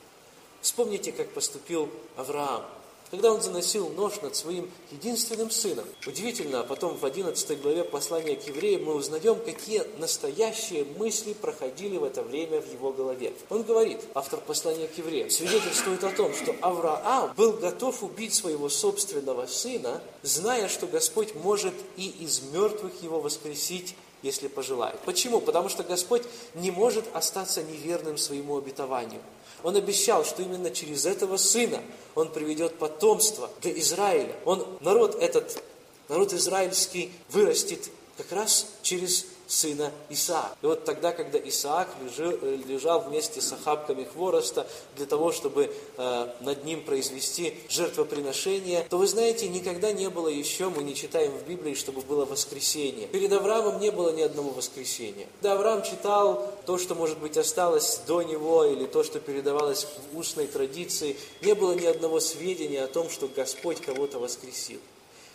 Вспомните, 0.60 1.12
как 1.12 1.30
поступил 1.30 1.88
Авраам 2.16 2.64
когда 3.10 3.32
он 3.32 3.40
заносил 3.40 3.88
нож 3.90 4.20
над 4.22 4.36
своим 4.36 4.70
единственным 4.90 5.50
сыном. 5.50 5.84
Удивительно, 6.06 6.60
а 6.60 6.64
потом 6.64 6.96
в 6.96 7.04
11 7.04 7.60
главе 7.62 7.84
послания 7.84 8.36
к 8.36 8.46
евреям 8.46 8.84
мы 8.84 8.94
узнаем, 8.94 9.36
какие 9.36 9.82
настоящие 9.98 10.84
мысли 10.98 11.32
проходили 11.32 11.96
в 11.96 12.04
это 12.04 12.22
время 12.22 12.60
в 12.60 12.72
его 12.72 12.92
голове. 12.92 13.32
Он 13.50 13.62
говорит, 13.62 14.00
автор 14.14 14.40
послания 14.40 14.88
к 14.88 14.98
евреям, 14.98 15.30
свидетельствует 15.30 16.02
о 16.04 16.10
том, 16.10 16.34
что 16.34 16.54
Авраам 16.60 17.32
был 17.36 17.52
готов 17.52 18.02
убить 18.02 18.34
своего 18.34 18.68
собственного 18.68 19.46
сына, 19.46 20.02
зная, 20.22 20.68
что 20.68 20.86
Господь 20.86 21.34
может 21.34 21.74
и 21.96 22.08
из 22.20 22.42
мертвых 22.52 23.02
его 23.02 23.20
воскресить 23.20 23.94
если 24.24 24.48
пожелает. 24.48 24.98
Почему? 25.00 25.40
Потому 25.40 25.68
что 25.68 25.82
Господь 25.82 26.22
не 26.54 26.70
может 26.70 27.04
остаться 27.12 27.62
неверным 27.62 28.16
своему 28.16 28.56
обетованию. 28.56 29.20
Он 29.62 29.76
обещал, 29.76 30.24
что 30.24 30.42
именно 30.42 30.70
через 30.70 31.04
этого 31.04 31.36
сына 31.36 31.82
он 32.14 32.32
приведет 32.32 32.78
потомство 32.78 33.50
для 33.60 33.78
Израиля. 33.78 34.34
Он, 34.46 34.66
народ 34.80 35.14
этот, 35.20 35.62
народ 36.08 36.32
израильский 36.32 37.12
вырастет 37.28 37.90
как 38.16 38.32
раз 38.32 38.66
через 38.82 39.26
сына 39.46 39.92
Исаака. 40.08 40.56
И 40.62 40.66
вот 40.66 40.84
тогда, 40.84 41.12
когда 41.12 41.38
Исаак 41.38 41.88
лежал, 42.02 42.32
э, 42.40 42.58
лежал 42.66 43.00
вместе 43.02 43.40
с 43.40 43.52
охапками 43.52 44.04
хвороста 44.04 44.66
для 44.96 45.06
того, 45.06 45.32
чтобы 45.32 45.72
э, 45.96 46.28
над 46.40 46.64
ним 46.64 46.82
произвести 46.82 47.54
жертвоприношение, 47.68 48.86
то 48.88 48.98
вы 48.98 49.06
знаете, 49.06 49.48
никогда 49.48 49.92
не 49.92 50.08
было 50.08 50.28
еще, 50.28 50.68
мы 50.68 50.82
не 50.82 50.94
читаем 50.94 51.32
в 51.32 51.46
Библии, 51.46 51.74
чтобы 51.74 52.02
было 52.02 52.24
воскресенье. 52.24 53.06
Перед 53.08 53.32
Авраамом 53.32 53.80
не 53.80 53.90
было 53.90 54.10
ни 54.10 54.22
одного 54.22 54.50
воскресения. 54.50 55.26
Когда 55.40 55.54
Авраам 55.54 55.82
читал 55.82 56.52
то, 56.66 56.78
что, 56.78 56.94
может 56.94 57.18
быть, 57.18 57.36
осталось 57.36 58.00
до 58.06 58.22
него, 58.22 58.64
или 58.64 58.86
то, 58.86 59.02
что 59.02 59.20
передавалось 59.20 59.86
в 60.12 60.18
устной 60.18 60.46
традиции, 60.46 61.16
не 61.42 61.54
было 61.54 61.72
ни 61.72 61.86
одного 61.86 62.20
сведения 62.20 62.82
о 62.82 62.88
том, 62.88 63.10
что 63.10 63.28
Господь 63.28 63.80
кого-то 63.80 64.18
воскресил. 64.18 64.80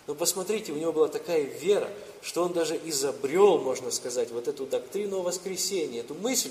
Но 0.10 0.16
посмотрите, 0.16 0.72
у 0.72 0.76
него 0.76 0.92
была 0.92 1.08
такая 1.08 1.44
вера, 1.44 1.88
что 2.24 2.42
он 2.42 2.52
даже 2.52 2.76
изобрел, 2.84 3.60
можно 3.60 3.92
сказать, 3.92 4.32
вот 4.32 4.48
эту 4.48 4.66
доктрину 4.66 5.22
воскресения, 5.22 6.00
эту 6.00 6.16
мысль, 6.16 6.50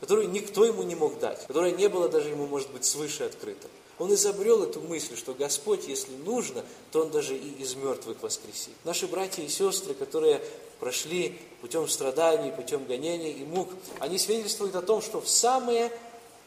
которую 0.00 0.28
никто 0.28 0.64
ему 0.64 0.82
не 0.82 0.96
мог 0.96 1.20
дать, 1.20 1.46
которая 1.46 1.70
не 1.70 1.88
была 1.88 2.08
даже 2.08 2.30
ему, 2.30 2.48
может 2.48 2.68
быть, 2.72 2.84
свыше 2.84 3.22
открыта. 3.22 3.68
Он 4.00 4.12
изобрел 4.12 4.64
эту 4.64 4.80
мысль, 4.80 5.16
что 5.16 5.34
Господь, 5.34 5.86
если 5.86 6.10
нужно, 6.24 6.64
то 6.90 7.02
Он 7.02 7.12
даже 7.12 7.36
и 7.36 7.62
из 7.62 7.76
мертвых 7.76 8.20
воскресит. 8.24 8.74
Наши 8.82 9.06
братья 9.06 9.44
и 9.44 9.48
сестры, 9.48 9.94
которые 9.94 10.42
прошли 10.80 11.38
путем 11.60 11.86
страданий, 11.86 12.50
путем 12.50 12.86
гонений 12.86 13.30
и 13.30 13.44
мук, 13.44 13.68
они 14.00 14.18
свидетельствуют 14.18 14.74
о 14.74 14.82
том, 14.82 15.00
что 15.00 15.20
в 15.20 15.28
самые 15.28 15.92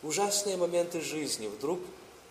ужасные 0.02 0.58
моменты 0.58 1.00
жизни 1.00 1.48
вдруг 1.48 1.80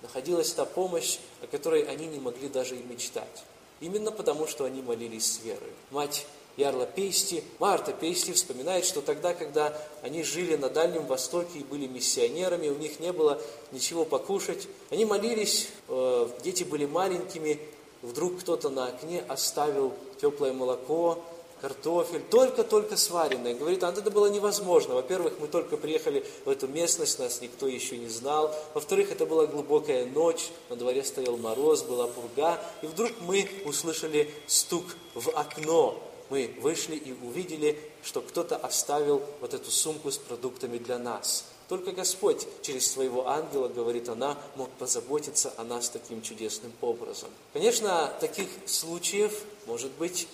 находилась 0.03 0.53
та 0.53 0.67
помощь, 0.67 1.19
о 1.41 1.47
которой 1.47 1.85
они 1.85 2.09
не 2.09 2.21
могли 2.21 2.51
даже 2.51 2.77
и 2.77 2.83
мечтать. 2.83 3.43
Именно 3.83 4.13
потому, 4.13 4.47
что 4.47 4.65
они 4.65 4.81
молились 4.81 5.27
с 5.27 5.43
верой. 5.43 5.73
Мать 5.91 6.25
Ярла 6.57 6.87
Пейсти, 6.87 7.43
Марта 7.59 7.93
Пейсти 7.93 8.33
вспоминает, 8.33 8.85
что 8.85 9.01
тогда, 9.01 9.35
когда 9.35 9.77
они 10.03 10.23
жили 10.23 10.55
на 10.55 10.71
Дальнем 10.71 11.05
Востоке 11.07 11.59
и 11.59 11.65
были 11.65 11.89
миссионерами, 11.89 12.69
у 12.69 12.77
них 12.77 13.01
не 13.01 13.13
было 13.13 13.43
ничего 13.73 14.05
покушать, 14.05 14.69
они 14.91 15.05
молились, 15.05 15.69
э, 15.89 16.29
дети 16.45 16.63
были 16.63 16.87
маленькими, 16.87 17.59
вдруг 18.03 18.39
кто-то 18.39 18.71
на 18.71 18.87
окне 18.87 19.25
оставил 19.27 19.93
теплое 20.21 20.53
молоко, 20.53 21.19
картофель, 21.63 22.21
только-только 22.29 22.97
сваренное. 22.97 23.55
Говорит, 23.55 23.85
а 23.85 23.91
это 23.91 24.11
было 24.11 24.27
невозможно. 24.27 24.97
Во-первых, 24.97 25.35
мы 25.39 25.47
только 25.47 25.77
приехали 25.77 26.27
в 26.45 26.51
эту 26.51 26.67
местность, 26.67 27.21
нас 27.21 27.41
никто 27.41 27.69
еще 27.69 27.97
не 27.97 28.09
знал. 28.09 28.55
Во-вторых, 28.75 29.13
это 29.13 29.25
была 29.25 29.47
глубокая 29.47 30.05
ночь, 30.05 30.51
на 30.69 30.77
дворе 30.77 31.05
стоял 31.05 31.37
мороз, 31.37 31.83
была 31.83 32.09
пурга. 32.09 32.59
И 32.83 32.87
вдруг 32.87 33.13
мы 33.21 33.49
услышали 33.65 34.29
стук 34.49 34.85
в 35.15 35.31
окно. 35.31 36.03
Мы 36.31 36.53
вышли 36.61 36.97
и 36.97 37.13
увидели, 37.25 37.79
что 38.03 38.23
кто-то 38.23 38.57
оставил 38.57 39.23
вот 39.41 39.55
эту 39.55 39.71
сумку 39.71 40.11
с 40.11 40.19
продуктами 40.19 40.79
для 40.79 40.99
нас. 40.99 41.45
Только 41.69 41.93
Господь 41.93 42.47
через 42.63 42.91
своего 42.91 43.29
ангела, 43.29 43.69
говорит 43.69 44.09
она, 44.09 44.37
мог 44.57 44.69
позаботиться 44.71 45.55
о 45.57 45.63
нас 45.63 45.89
таким 45.89 46.21
чудесным 46.23 46.73
образом. 46.81 47.29
Конечно, 47.53 48.13
таких 48.21 48.49
случаев 48.67 49.45
может 49.67 49.93
быть 49.93 50.27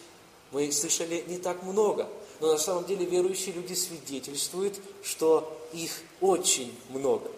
мы 0.52 0.70
слышали 0.72 1.24
не 1.26 1.38
так 1.38 1.62
много, 1.62 2.08
но 2.40 2.52
на 2.52 2.58
самом 2.58 2.84
деле 2.84 3.04
верующие 3.04 3.54
люди 3.54 3.74
свидетельствуют, 3.74 4.80
что 5.02 5.56
их 5.72 5.90
очень 6.20 6.74
много. 6.90 7.30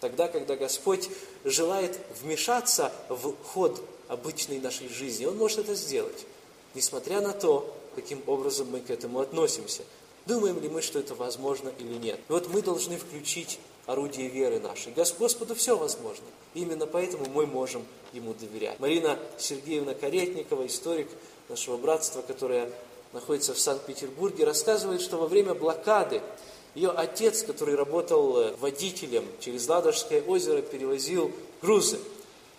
Тогда, 0.00 0.28
когда 0.28 0.56
Господь 0.56 1.08
желает 1.44 1.98
вмешаться 2.20 2.92
в 3.08 3.34
ход 3.44 3.82
обычной 4.08 4.58
нашей 4.58 4.88
жизни, 4.88 5.26
Он 5.26 5.36
может 5.36 5.60
это 5.60 5.74
сделать, 5.74 6.26
несмотря 6.74 7.20
на 7.20 7.32
то, 7.32 7.72
каким 7.94 8.22
образом 8.26 8.70
мы 8.70 8.80
к 8.80 8.90
этому 8.90 9.20
относимся. 9.20 9.82
Думаем 10.26 10.60
ли 10.60 10.68
мы, 10.68 10.82
что 10.82 10.98
это 10.98 11.14
возможно 11.14 11.72
или 11.78 11.94
нет. 11.94 12.18
И 12.28 12.32
вот 12.32 12.48
мы 12.48 12.62
должны 12.62 12.96
включить 12.96 13.58
орудие 13.86 14.28
веры 14.28 14.60
нашей. 14.60 14.92
Господу 14.92 15.54
все 15.54 15.76
возможно. 15.76 16.24
Именно 16.54 16.86
поэтому 16.86 17.26
мы 17.28 17.46
можем 17.46 17.84
Ему 18.12 18.34
доверять. 18.34 18.78
Марина 18.78 19.18
Сергеевна 19.38 19.94
Каретникова, 19.94 20.66
историк, 20.66 21.08
нашего 21.48 21.78
братства, 21.78 22.20
которое 22.20 22.70
находится 23.14 23.54
в 23.54 23.58
Санкт-Петербурге, 23.58 24.44
рассказывает, 24.44 25.00
что 25.00 25.16
во 25.16 25.26
время 25.26 25.54
блокады 25.54 26.20
ее 26.74 26.90
отец, 26.90 27.42
который 27.42 27.74
работал 27.74 28.38
э, 28.38 28.56
водителем 28.56 29.24
через 29.40 29.66
Ладожское 29.66 30.22
озеро, 30.22 30.60
перевозил 30.60 31.32
грузы. 31.62 31.98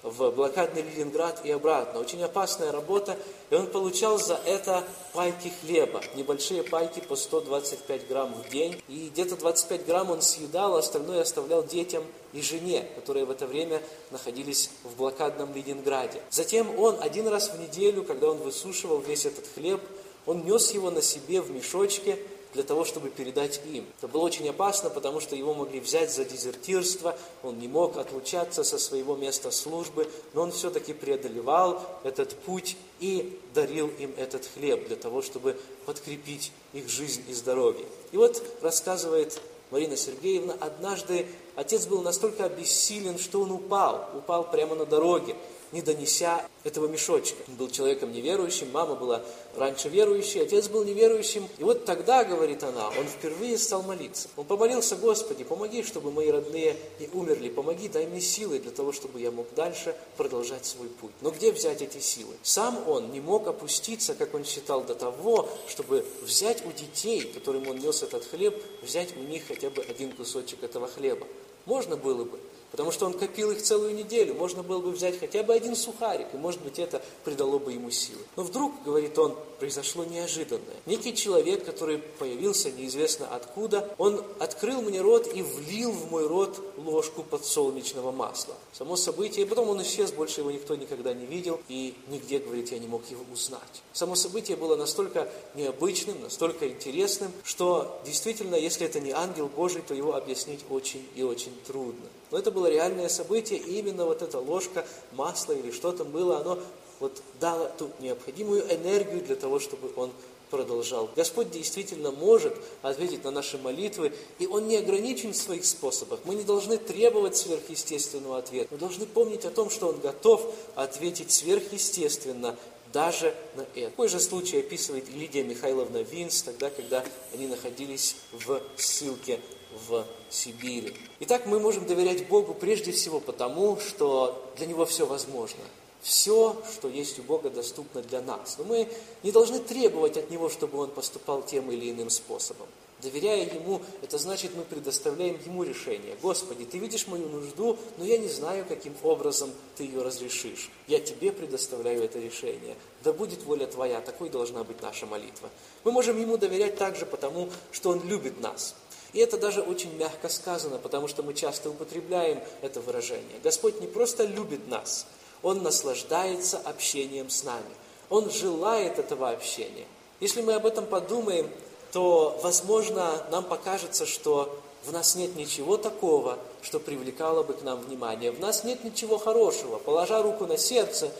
В 0.03 0.31
блокадный 0.31 0.81
Ленинград 0.81 1.41
и 1.45 1.51
обратно. 1.51 1.99
Очень 1.99 2.21
опасная 2.23 2.71
работа, 2.71 3.17
и 3.49 3.55
он 3.55 3.67
получал 3.67 4.19
за 4.19 4.35
это 4.45 4.83
пайки 5.13 5.51
хлеба, 5.61 6.01
небольшие 6.15 6.63
пайки 6.63 6.99
по 6.99 7.15
125 7.15 8.07
грамм 8.07 8.33
в 8.33 8.49
день. 8.49 8.81
И 8.89 9.09
где-то 9.09 9.37
25 9.37 9.85
грамм 9.85 10.11
он 10.11 10.21
съедал, 10.21 10.75
а 10.75 10.79
остальное 10.79 11.21
оставлял 11.21 11.63
детям 11.63 12.03
и 12.33 12.41
жене, 12.41 12.85
которые 12.95 13.25
в 13.25 13.31
это 13.31 13.47
время 13.47 13.81
находились 14.11 14.69
в 14.83 14.97
блокадном 14.97 15.53
Ленинграде. 15.53 16.21
Затем 16.29 16.77
он 16.77 16.97
один 16.99 17.27
раз 17.27 17.49
в 17.49 17.59
неделю, 17.59 18.03
когда 18.03 18.29
он 18.29 18.37
высушивал 18.37 18.99
весь 18.99 19.25
этот 19.25 19.47
хлеб, 19.55 19.81
он 20.25 20.43
нес 20.45 20.71
его 20.71 20.89
на 20.91 21.01
себе 21.01 21.41
в 21.41 21.51
мешочке, 21.51 22.17
для 22.53 22.63
того, 22.63 22.85
чтобы 22.85 23.09
передать 23.09 23.61
им. 23.65 23.85
Это 23.97 24.07
было 24.07 24.21
очень 24.23 24.47
опасно, 24.47 24.89
потому 24.89 25.19
что 25.19 25.35
его 25.35 25.53
могли 25.53 25.79
взять 25.79 26.13
за 26.13 26.25
дезертирство, 26.25 27.17
он 27.41 27.59
не 27.59 27.67
мог 27.67 27.97
отлучаться 27.97 28.63
со 28.63 28.77
своего 28.77 29.15
места 29.15 29.51
службы, 29.51 30.09
но 30.33 30.43
он 30.43 30.51
все-таки 30.51 30.93
преодолевал 30.93 31.81
этот 32.03 32.35
путь 32.35 32.77
и 32.99 33.39
дарил 33.53 33.89
им 33.99 34.13
этот 34.17 34.47
хлеб 34.53 34.87
для 34.87 34.95
того, 34.95 35.21
чтобы 35.21 35.57
подкрепить 35.85 36.51
их 36.73 36.89
жизнь 36.89 37.23
и 37.27 37.33
здоровье. 37.33 37.85
И 38.11 38.17
вот 38.17 38.41
рассказывает 38.61 39.41
Марина 39.71 39.97
Сергеевна, 39.97 40.55
однажды 40.59 41.25
отец 41.55 41.87
был 41.87 42.01
настолько 42.01 42.45
обессилен, 42.45 43.17
что 43.17 43.41
он 43.41 43.51
упал, 43.51 44.09
упал 44.15 44.49
прямо 44.49 44.75
на 44.75 44.85
дороге 44.85 45.35
не 45.73 45.81
донеся 45.81 46.47
этого 46.63 46.87
мешочка. 46.87 47.35
Он 47.47 47.55
был 47.55 47.69
человеком 47.69 48.13
неверующим, 48.13 48.71
мама 48.71 48.95
была 48.95 49.21
раньше 49.55 49.89
верующей, 49.89 50.41
отец 50.41 50.69
был 50.69 50.83
неверующим. 50.85 51.47
И 51.57 51.63
вот 51.63 51.83
тогда, 51.83 52.23
говорит 52.23 52.63
она, 52.63 52.87
он 52.89 53.07
впервые 53.07 53.57
стал 53.57 53.81
молиться. 53.81 54.29
Он 54.37 54.45
помолился, 54.45 54.95
Господи, 54.95 55.43
помоги, 55.43 55.83
чтобы 55.83 56.11
мои 56.11 56.29
родные 56.29 56.77
не 56.99 57.09
умерли, 57.11 57.49
помоги, 57.49 57.89
дай 57.89 58.05
мне 58.05 58.21
силы 58.21 58.59
для 58.59 58.71
того, 58.71 58.91
чтобы 58.91 59.19
я 59.19 59.31
мог 59.31 59.47
дальше 59.55 59.95
продолжать 60.15 60.65
свой 60.65 60.87
путь. 60.87 61.11
Но 61.21 61.31
где 61.31 61.51
взять 61.51 61.81
эти 61.81 61.97
силы? 61.97 62.33
Сам 62.43 62.87
он 62.87 63.11
не 63.11 63.19
мог 63.19 63.47
опуститься, 63.47 64.13
как 64.13 64.35
он 64.35 64.45
считал, 64.45 64.83
до 64.83 64.93
того, 64.93 65.49
чтобы 65.67 66.05
взять 66.21 66.63
у 66.65 66.71
детей, 66.71 67.21
которым 67.33 67.67
он 67.67 67.79
нес 67.79 68.03
этот 68.03 68.25
хлеб, 68.25 68.61
взять 68.83 69.17
у 69.17 69.19
них 69.21 69.43
хотя 69.47 69.71
бы 69.71 69.81
один 69.81 70.11
кусочек 70.11 70.63
этого 70.63 70.87
хлеба. 70.87 71.27
Можно 71.65 71.97
было 71.97 72.25
бы, 72.25 72.39
Потому 72.73 72.91
что 72.91 73.05
он 73.05 73.13
копил 73.13 73.51
их 73.51 73.61
целую 73.61 73.93
неделю. 73.93 74.33
Можно 74.33 74.63
было 74.63 74.79
бы 74.79 74.89
взять 74.89 75.19
хотя 75.19 75.43
бы 75.43 75.53
один 75.53 75.75
сухарик, 75.75 76.25
и, 76.33 76.37
может 76.37 76.59
быть, 76.61 76.79
это 76.79 77.03
придало 77.23 77.59
бы 77.59 77.71
ему 77.71 77.91
силы. 77.91 78.21
Но 78.35 78.41
вдруг, 78.41 78.73
говорит 78.83 79.15
он, 79.19 79.37
произошло 79.59 80.03
неожиданное. 80.03 80.75
Некий 80.87 81.15
человек, 81.15 81.65
который 81.65 81.99
появился 81.99 82.71
неизвестно 82.71 83.27
откуда, 83.27 83.93
он 83.99 84.25
открыл 84.39 84.81
мне 84.81 85.01
рот 85.01 85.31
и 85.31 85.43
влил 85.43 85.91
в 85.91 86.09
мой 86.09 86.25
рот 86.25 86.59
ложку 86.77 87.21
подсолнечного 87.21 88.11
масла. 88.11 88.55
Само 88.71 88.95
событие, 88.95 89.45
и 89.45 89.47
потом 89.47 89.69
он 89.69 89.83
исчез, 89.83 90.11
больше 90.11 90.41
его 90.41 90.49
никто 90.49 90.75
никогда 90.75 91.13
не 91.13 91.27
видел, 91.27 91.61
и 91.69 91.93
нигде, 92.07 92.39
говорит, 92.39 92.71
я 92.71 92.79
не 92.79 92.87
мог 92.87 93.03
его 93.11 93.23
узнать. 93.31 93.83
Само 93.93 94.15
событие 94.15 94.57
было 94.57 94.75
настолько 94.75 95.29
необычным, 95.53 96.19
настолько 96.23 96.67
интересным, 96.67 97.31
что 97.43 98.01
действительно, 98.03 98.55
если 98.55 98.87
это 98.87 98.99
не 98.99 99.11
ангел 99.11 99.47
Божий, 99.47 99.83
то 99.83 99.93
его 99.93 100.15
объяснить 100.15 100.61
очень 100.71 101.07
и 101.15 101.21
очень 101.21 101.53
трудно. 101.67 102.07
Но 102.33 102.39
это 102.39 102.49
было 102.49 102.65
реальное 102.65 103.09
событие, 103.09 103.59
и 103.59 103.77
именно 103.77 104.05
вот 104.05 104.23
эта 104.23 104.39
ложка 104.39 104.87
масла 105.11 105.53
или 105.53 105.69
что 105.69 105.91
там 105.91 106.09
было, 106.09 106.39
оно 106.39 106.57
вот 106.99 107.21
дало 107.39 107.69
ту 107.77 107.91
необходимую 107.99 108.63
энергию 108.73 109.23
для 109.23 109.35
того, 109.35 109.59
чтобы 109.59 109.91
он 109.95 110.11
продолжал. 110.49 111.11
Господь 111.15 111.51
действительно 111.51 112.09
может 112.09 112.55
ответить 112.81 113.23
на 113.23 113.29
наши 113.29 113.59
молитвы, 113.59 114.13
и 114.39 114.47
Он 114.47 114.67
не 114.67 114.77
ограничен 114.77 115.33
в 115.33 115.37
своих 115.37 115.63
способах. 115.63 116.21
Мы 116.25 116.33
не 116.33 116.43
должны 116.43 116.77
требовать 116.77 117.37
сверхъестественного 117.37 118.39
ответа. 118.39 118.69
Мы 118.71 118.77
должны 118.79 119.05
помнить 119.05 119.45
о 119.45 119.51
том, 119.51 119.69
что 119.69 119.87
Он 119.87 119.99
готов 119.99 120.53
ответить 120.73 121.31
сверхъестественно 121.31 122.55
даже 122.91 123.35
на 123.55 123.61
это. 123.75 123.91
Такой 123.91 124.07
же 124.07 124.19
случай 124.19 124.59
описывает 124.59 125.07
Лидия 125.09 125.43
Михайловна 125.43 126.01
Винс, 126.01 126.41
тогда, 126.41 126.71
когда 126.71 127.03
они 127.33 127.47
находились 127.47 128.15
в 128.31 128.59
ссылке 128.75 129.39
в 129.87 130.05
Сибири. 130.29 130.95
Итак, 131.21 131.45
мы 131.45 131.59
можем 131.59 131.85
доверять 131.85 132.27
Богу 132.27 132.53
прежде 132.53 132.91
всего 132.91 133.19
потому, 133.19 133.79
что 133.79 134.51
для 134.57 134.65
Него 134.65 134.85
все 134.85 135.05
возможно. 135.05 135.61
Все, 136.01 136.61
что 136.73 136.89
есть 136.89 137.17
у 137.19 137.23
Бога, 137.23 137.49
доступно 137.49 138.01
для 138.01 138.21
нас. 138.21 138.57
Но 138.57 138.65
мы 138.65 138.89
не 139.23 139.31
должны 139.31 139.59
требовать 139.59 140.17
от 140.17 140.29
Него, 140.29 140.49
чтобы 140.49 140.77
Он 140.79 140.89
поступал 140.89 141.43
тем 141.43 141.71
или 141.71 141.91
иным 141.91 142.09
способом. 142.09 142.67
Доверяя 143.01 143.45
Ему, 143.53 143.81
это 144.01 144.17
значит, 144.17 144.55
мы 144.55 144.63
предоставляем 144.63 145.37
Ему 145.45 145.63
решение. 145.63 146.15
Господи, 146.21 146.63
Ты 146.65 146.77
видишь 146.77 147.07
мою 147.07 147.27
нужду, 147.27 147.77
но 147.97 148.05
я 148.05 148.17
не 148.17 148.29
знаю, 148.29 148.65
каким 148.65 148.93
образом 149.03 149.51
Ты 149.75 149.83
ее 149.83 150.01
разрешишь. 150.01 150.69
Я 150.87 150.99
Тебе 150.99 151.31
предоставляю 151.31 152.03
это 152.03 152.19
решение. 152.19 152.75
Да 153.03 153.11
будет 153.11 153.43
воля 153.43 153.67
Твоя, 153.67 153.99
такой 153.99 154.29
должна 154.29 154.63
быть 154.63 154.81
наша 154.81 155.05
молитва. 155.05 155.49
Мы 155.83 155.91
можем 155.91 156.19
Ему 156.19 156.37
доверять 156.37 156.77
также 156.77 157.05
потому, 157.05 157.49
что 157.71 157.89
Он 157.89 158.07
любит 158.07 158.39
нас. 158.39 158.75
И 159.13 159.19
это 159.19 159.37
даже 159.37 159.61
очень 159.61 159.95
мягко 159.95 160.27
сказано, 160.27 160.79
потому 160.79 161.07
что 161.07 161.23
мы 161.23 161.33
часто 161.33 161.69
употребляем 161.69 162.41
это 162.61 162.81
выражение. 162.81 163.39
Господь 163.43 163.79
не 163.79 163.87
просто 163.87 164.25
любит 164.25 164.67
нас, 164.67 165.05
Он 165.43 165.61
наслаждается 165.61 166.57
общением 166.57 167.29
с 167.29 167.43
нами. 167.43 167.69
Он 168.09 168.29
желает 168.29 168.99
этого 168.99 169.29
общения. 169.29 169.85
Если 170.19 170.41
мы 170.41 170.53
об 170.53 170.65
этом 170.65 170.85
подумаем, 170.85 171.49
то, 171.91 172.39
возможно, 172.41 173.23
нам 173.31 173.43
покажется, 173.43 174.05
что 174.05 174.59
в 174.83 174.91
нас 174.91 175.15
нет 175.15 175.35
ничего 175.35 175.77
такого, 175.77 176.39
что 176.61 176.79
привлекало 176.79 177.43
бы 177.43 177.53
к 177.53 177.61
нам 177.61 177.81
внимание. 177.81 178.31
В 178.31 178.39
нас 178.39 178.63
нет 178.63 178.83
ничего 178.83 179.17
хорошего. 179.17 179.77
Положа 179.77 180.21
руку 180.21 180.45
на 180.45 180.57
сердце, 180.57 181.11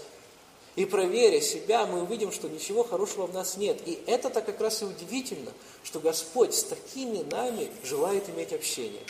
и 0.76 0.86
проверя 0.86 1.40
себя, 1.40 1.86
мы 1.86 2.02
увидим, 2.02 2.32
что 2.32 2.50
ничего 2.50 2.84
хорошего 2.84 3.28
в 3.28 3.34
нас 3.34 3.58
нет. 3.58 3.80
И 3.86 4.00
это-то 4.08 4.42
как 4.42 4.60
раз 4.60 4.82
и 4.82 4.86
удивительно, 4.86 5.52
что 5.84 6.00
Господь 6.00 6.54
с 6.56 6.64
такими 6.64 7.24
нами 7.30 7.70
желает 7.84 8.28
иметь 8.30 8.54
общение. 8.54 9.04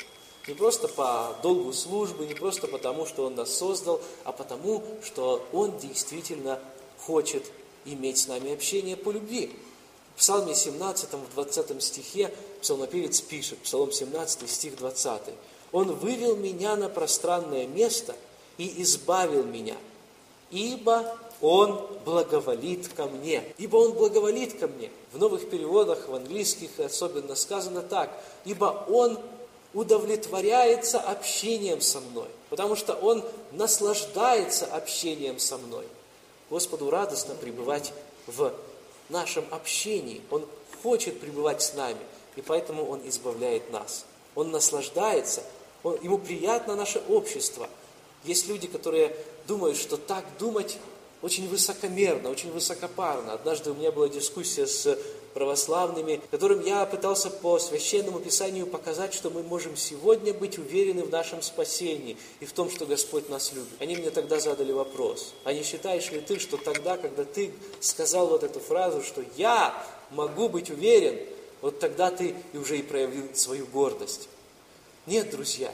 Не 0.47 0.55
просто 0.55 0.89
по 0.89 1.37
долгу 1.41 1.71
службы, 1.71 2.25
не 2.25 2.33
просто 2.33 2.67
потому, 2.67 3.05
что 3.05 3.25
Он 3.25 3.35
нас 3.35 3.55
создал, 3.55 4.01
а 4.25 4.33
потому, 4.33 4.83
что 5.01 5.45
Он 5.53 5.77
действительно 5.77 6.59
хочет 6.99 7.45
иметь 7.85 8.17
с 8.17 8.27
нами 8.27 8.53
общение 8.53 8.97
по 8.97 9.11
любви. 9.11 9.51
В 10.15 10.19
Псалме 10.19 10.53
17, 10.53 11.13
в 11.13 11.33
20 11.33 11.81
стихе 11.81 12.33
псалмопевец 12.61 13.21
пишет, 13.21 13.59
Псалом 13.59 13.91
17, 13.91 14.49
стих 14.49 14.75
20. 14.75 15.21
«Он 15.71 15.95
вывел 15.95 16.35
меня 16.35 16.75
на 16.75 16.89
пространное 16.89 17.65
место 17.65 18.15
и 18.57 18.83
избавил 18.83 19.43
меня, 19.43 19.75
ибо 20.51 21.17
он 21.43 21.77
благоволит 22.05 22.87
ко 22.93 23.05
мне. 23.05 23.43
Ибо 23.57 23.75
Он 23.75 23.91
благоволит 23.91 24.57
ко 24.57 24.67
мне. 24.67 24.89
В 25.11 25.17
новых 25.17 25.49
переводах, 25.49 26.07
в 26.07 26.15
английских 26.15 26.79
особенно 26.79 27.35
сказано 27.35 27.81
так. 27.81 28.09
Ибо 28.45 28.85
Он 28.87 29.19
удовлетворяется 29.73 31.01
общением 31.01 31.81
со 31.81 31.99
мной. 31.99 32.29
Потому 32.49 32.77
что 32.77 32.93
Он 32.93 33.25
наслаждается 33.51 34.67
общением 34.67 35.37
со 35.37 35.57
мной. 35.57 35.85
Господу 36.49 36.89
радостно 36.89 37.35
пребывать 37.35 37.91
в 38.25 38.53
нашем 39.09 39.43
общении. 39.51 40.21
Он 40.31 40.45
хочет 40.81 41.19
пребывать 41.19 41.61
с 41.61 41.73
нами. 41.73 41.99
И 42.37 42.41
поэтому 42.41 42.85
Он 42.85 43.01
избавляет 43.05 43.69
нас. 43.69 44.05
Он 44.35 44.49
наслаждается. 44.51 45.43
Он, 45.83 45.99
ему 46.01 46.19
приятно 46.19 46.77
наше 46.77 47.03
общество. 47.09 47.67
Есть 48.23 48.47
люди, 48.47 48.67
которые 48.67 49.13
думают, 49.45 49.75
что 49.75 49.97
так 49.97 50.23
думать 50.39 50.77
очень 51.23 51.47
высокомерно, 51.47 52.29
очень 52.29 52.51
высокопарно. 52.51 53.33
Однажды 53.33 53.71
у 53.71 53.73
меня 53.73 53.91
была 53.91 54.09
дискуссия 54.09 54.67
с 54.67 54.99
православными, 55.33 56.21
которым 56.29 56.63
я 56.63 56.85
пытался 56.85 57.29
по 57.31 57.57
священному 57.57 58.19
писанию 58.19 58.67
показать, 58.67 59.13
что 59.13 59.29
мы 59.29 59.41
можем 59.41 59.75
сегодня 59.77 60.33
быть 60.33 60.59
уверены 60.59 61.03
в 61.03 61.09
нашем 61.09 61.41
спасении 61.41 62.17
и 62.41 62.45
в 62.45 62.51
том, 62.51 62.69
что 62.69 62.85
Господь 62.85 63.29
нас 63.29 63.53
любит. 63.53 63.71
Они 63.79 63.95
мне 63.95 64.11
тогда 64.11 64.39
задали 64.39 64.73
вопрос, 64.73 65.33
а 65.45 65.53
не 65.53 65.63
считаешь 65.63 66.11
ли 66.11 66.19
ты, 66.19 66.39
что 66.39 66.57
тогда, 66.57 66.97
когда 66.97 67.23
ты 67.23 67.51
сказал 67.79 68.27
вот 68.27 68.43
эту 68.43 68.59
фразу, 68.59 69.01
что 69.01 69.23
я 69.37 69.73
могу 70.11 70.49
быть 70.49 70.69
уверен, 70.69 71.17
вот 71.61 71.79
тогда 71.79 72.11
ты 72.11 72.35
уже 72.53 72.77
и 72.77 72.83
проявил 72.83 73.33
свою 73.33 73.65
гордость? 73.67 74.27
Нет, 75.07 75.31
друзья, 75.31 75.71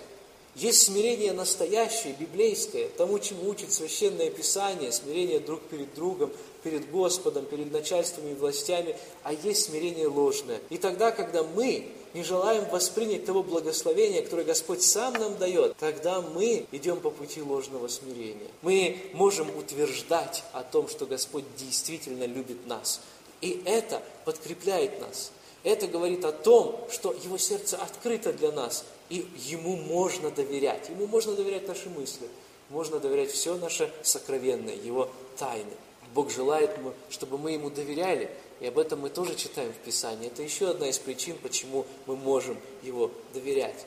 есть 0.56 0.84
смирение 0.84 1.32
настоящее, 1.34 2.14
библейское, 2.20 2.90
тому, 2.98 3.20
чему 3.20 3.50
учит 3.50 3.72
Священное 3.72 4.30
Писание, 4.30 4.92
смирение 4.92 5.40
друг 5.40 5.62
перед 5.62 5.94
другом, 5.94 6.32
перед 6.64 6.90
Господом, 6.92 7.46
перед 7.46 7.72
начальствами 7.72 8.32
и 8.32 8.36
властями, 8.36 8.96
а 9.24 9.34
есть 9.34 9.66
смирение 9.66 10.08
ложное. 10.08 10.60
И 10.70 10.78
тогда, 10.78 11.12
когда 11.12 11.44
мы 11.44 11.88
не 12.14 12.24
желаем 12.24 12.66
воспринять 12.70 13.26
того 13.26 13.44
благословения, 13.44 14.22
которое 14.22 14.44
Господь 14.44 14.82
сам 14.82 15.14
нам 15.14 15.38
дает, 15.38 15.78
тогда 15.78 16.22
мы 16.22 16.66
идем 16.72 17.00
по 17.00 17.12
пути 17.12 17.42
ложного 17.42 17.88
смирения. 17.88 18.48
Мы 18.62 18.98
можем 19.14 19.56
утверждать 19.56 20.44
о 20.54 20.64
том, 20.64 20.88
что 20.88 21.06
Господь 21.06 21.46
действительно 21.58 22.26
любит 22.26 22.66
нас. 22.68 23.02
И 23.42 23.62
это 23.66 24.02
подкрепляет 24.26 25.00
нас. 25.00 25.32
Это 25.64 25.88
говорит 25.88 26.24
о 26.26 26.32
том, 26.32 26.88
что 26.90 27.14
Его 27.14 27.38
сердце 27.38 27.78
открыто 27.78 28.32
для 28.32 28.52
нас, 28.52 28.86
и 29.10 29.26
Ему 29.46 29.76
можно 29.76 30.32
доверять. 30.32 30.90
Ему 30.90 31.08
можно 31.08 31.34
доверять 31.34 31.68
наши 31.68 31.90
мысли. 31.90 32.28
можно 32.70 33.00
доверять 33.00 33.32
все 33.32 33.56
наше 33.56 33.92
сокровенное, 34.04 34.76
Его 34.76 35.10
тайны. 35.38 35.72
Бог 36.14 36.32
желает, 36.32 36.72
чтобы 37.10 37.38
мы 37.38 37.52
Ему 37.52 37.70
доверяли, 37.70 38.30
и 38.60 38.68
об 38.68 38.78
этом 38.78 39.02
мы 39.02 39.10
тоже 39.10 39.36
читаем 39.36 39.72
в 39.74 39.78
Писании. 39.78 40.28
Это 40.28 40.44
еще 40.44 40.70
одна 40.70 40.88
из 40.88 40.98
причин, 40.98 41.38
почему 41.42 41.86
мы 42.06 42.16
можем 42.16 42.58
Его 42.84 43.12
доверять. 43.34 43.86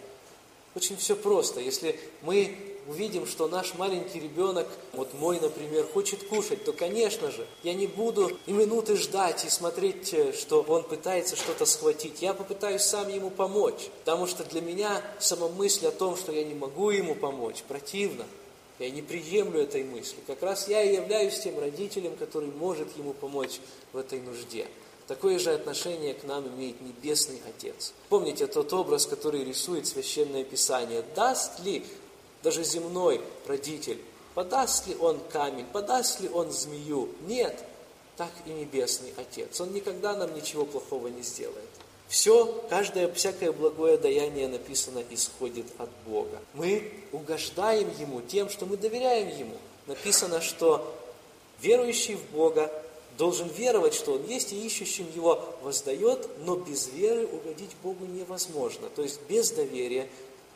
Очень 0.74 0.96
все 0.96 1.16
просто. 1.16 1.60
Если 1.60 1.98
мы 2.22 2.71
увидим, 2.86 3.26
что 3.26 3.48
наш 3.48 3.74
маленький 3.74 4.20
ребенок, 4.20 4.66
вот 4.92 5.14
мой, 5.14 5.40
например, 5.40 5.86
хочет 5.86 6.22
кушать, 6.24 6.64
то, 6.64 6.72
конечно 6.72 7.30
же, 7.30 7.46
я 7.62 7.74
не 7.74 7.86
буду 7.86 8.36
и 8.46 8.52
минуты 8.52 8.96
ждать 8.96 9.44
и 9.44 9.50
смотреть, 9.50 10.12
э, 10.14 10.32
что 10.32 10.62
он 10.62 10.82
пытается 10.82 11.36
что-то 11.36 11.66
схватить. 11.66 12.22
Я 12.22 12.34
попытаюсь 12.34 12.82
сам 12.82 13.08
ему 13.08 13.30
помочь, 13.30 13.90
потому 14.00 14.26
что 14.26 14.44
для 14.44 14.60
меня 14.60 15.02
сама 15.18 15.48
мысль 15.48 15.86
о 15.86 15.90
том, 15.92 16.16
что 16.16 16.32
я 16.32 16.44
не 16.44 16.54
могу 16.54 16.90
ему 16.90 17.14
помочь, 17.14 17.62
противна. 17.66 18.24
Я 18.78 18.90
не 18.90 19.02
приемлю 19.02 19.60
этой 19.60 19.84
мысли. 19.84 20.16
Как 20.26 20.42
раз 20.42 20.66
я 20.66 20.82
и 20.82 20.94
являюсь 20.94 21.38
тем 21.38 21.58
родителем, 21.58 22.16
который 22.16 22.50
может 22.50 22.96
ему 22.96 23.12
помочь 23.12 23.60
в 23.92 23.98
этой 23.98 24.20
нужде. 24.20 24.66
Такое 25.06 25.38
же 25.38 25.52
отношение 25.52 26.14
к 26.14 26.24
нам 26.24 26.48
имеет 26.48 26.80
Небесный 26.80 27.40
Отец. 27.48 27.92
Помните 28.08 28.46
тот 28.46 28.72
образ, 28.72 29.06
который 29.06 29.44
рисует 29.44 29.86
Священное 29.86 30.42
Писание. 30.42 31.04
Даст 31.14 31.60
ли 31.60 31.84
даже 32.42 32.64
земной 32.64 33.20
родитель, 33.46 34.00
подаст 34.34 34.86
ли 34.86 34.96
он 34.96 35.20
камень, 35.30 35.66
подаст 35.66 36.20
ли 36.20 36.28
он 36.28 36.50
змею? 36.50 37.08
Нет, 37.26 37.64
так 38.16 38.30
и 38.46 38.50
Небесный 38.50 39.12
Отец. 39.16 39.60
Он 39.60 39.72
никогда 39.72 40.14
нам 40.14 40.34
ничего 40.34 40.64
плохого 40.64 41.08
не 41.08 41.22
сделает. 41.22 41.68
Все, 42.08 42.62
каждое, 42.68 43.10
всякое 43.12 43.52
благое 43.52 43.96
даяние 43.96 44.46
написано 44.46 45.02
исходит 45.10 45.64
от 45.78 45.88
Бога. 46.06 46.40
Мы 46.52 46.92
угождаем 47.10 47.90
Ему 47.98 48.20
тем, 48.20 48.50
что 48.50 48.66
мы 48.66 48.76
доверяем 48.76 49.28
Ему. 49.28 49.56
Написано, 49.86 50.42
что 50.42 50.94
верующий 51.62 52.16
в 52.16 52.24
Бога 52.32 52.70
должен 53.16 53.48
веровать, 53.48 53.94
что 53.94 54.12
Он 54.12 54.26
есть, 54.26 54.52
и 54.52 54.66
ищущим 54.66 55.06
Его 55.14 55.42
воздает, 55.62 56.28
но 56.44 56.56
без 56.56 56.88
веры 56.88 57.26
угодить 57.26 57.70
Богу 57.82 58.04
невозможно. 58.04 58.88
То 58.94 59.02
есть 59.02 59.20
без 59.26 59.50
доверия 59.50 60.06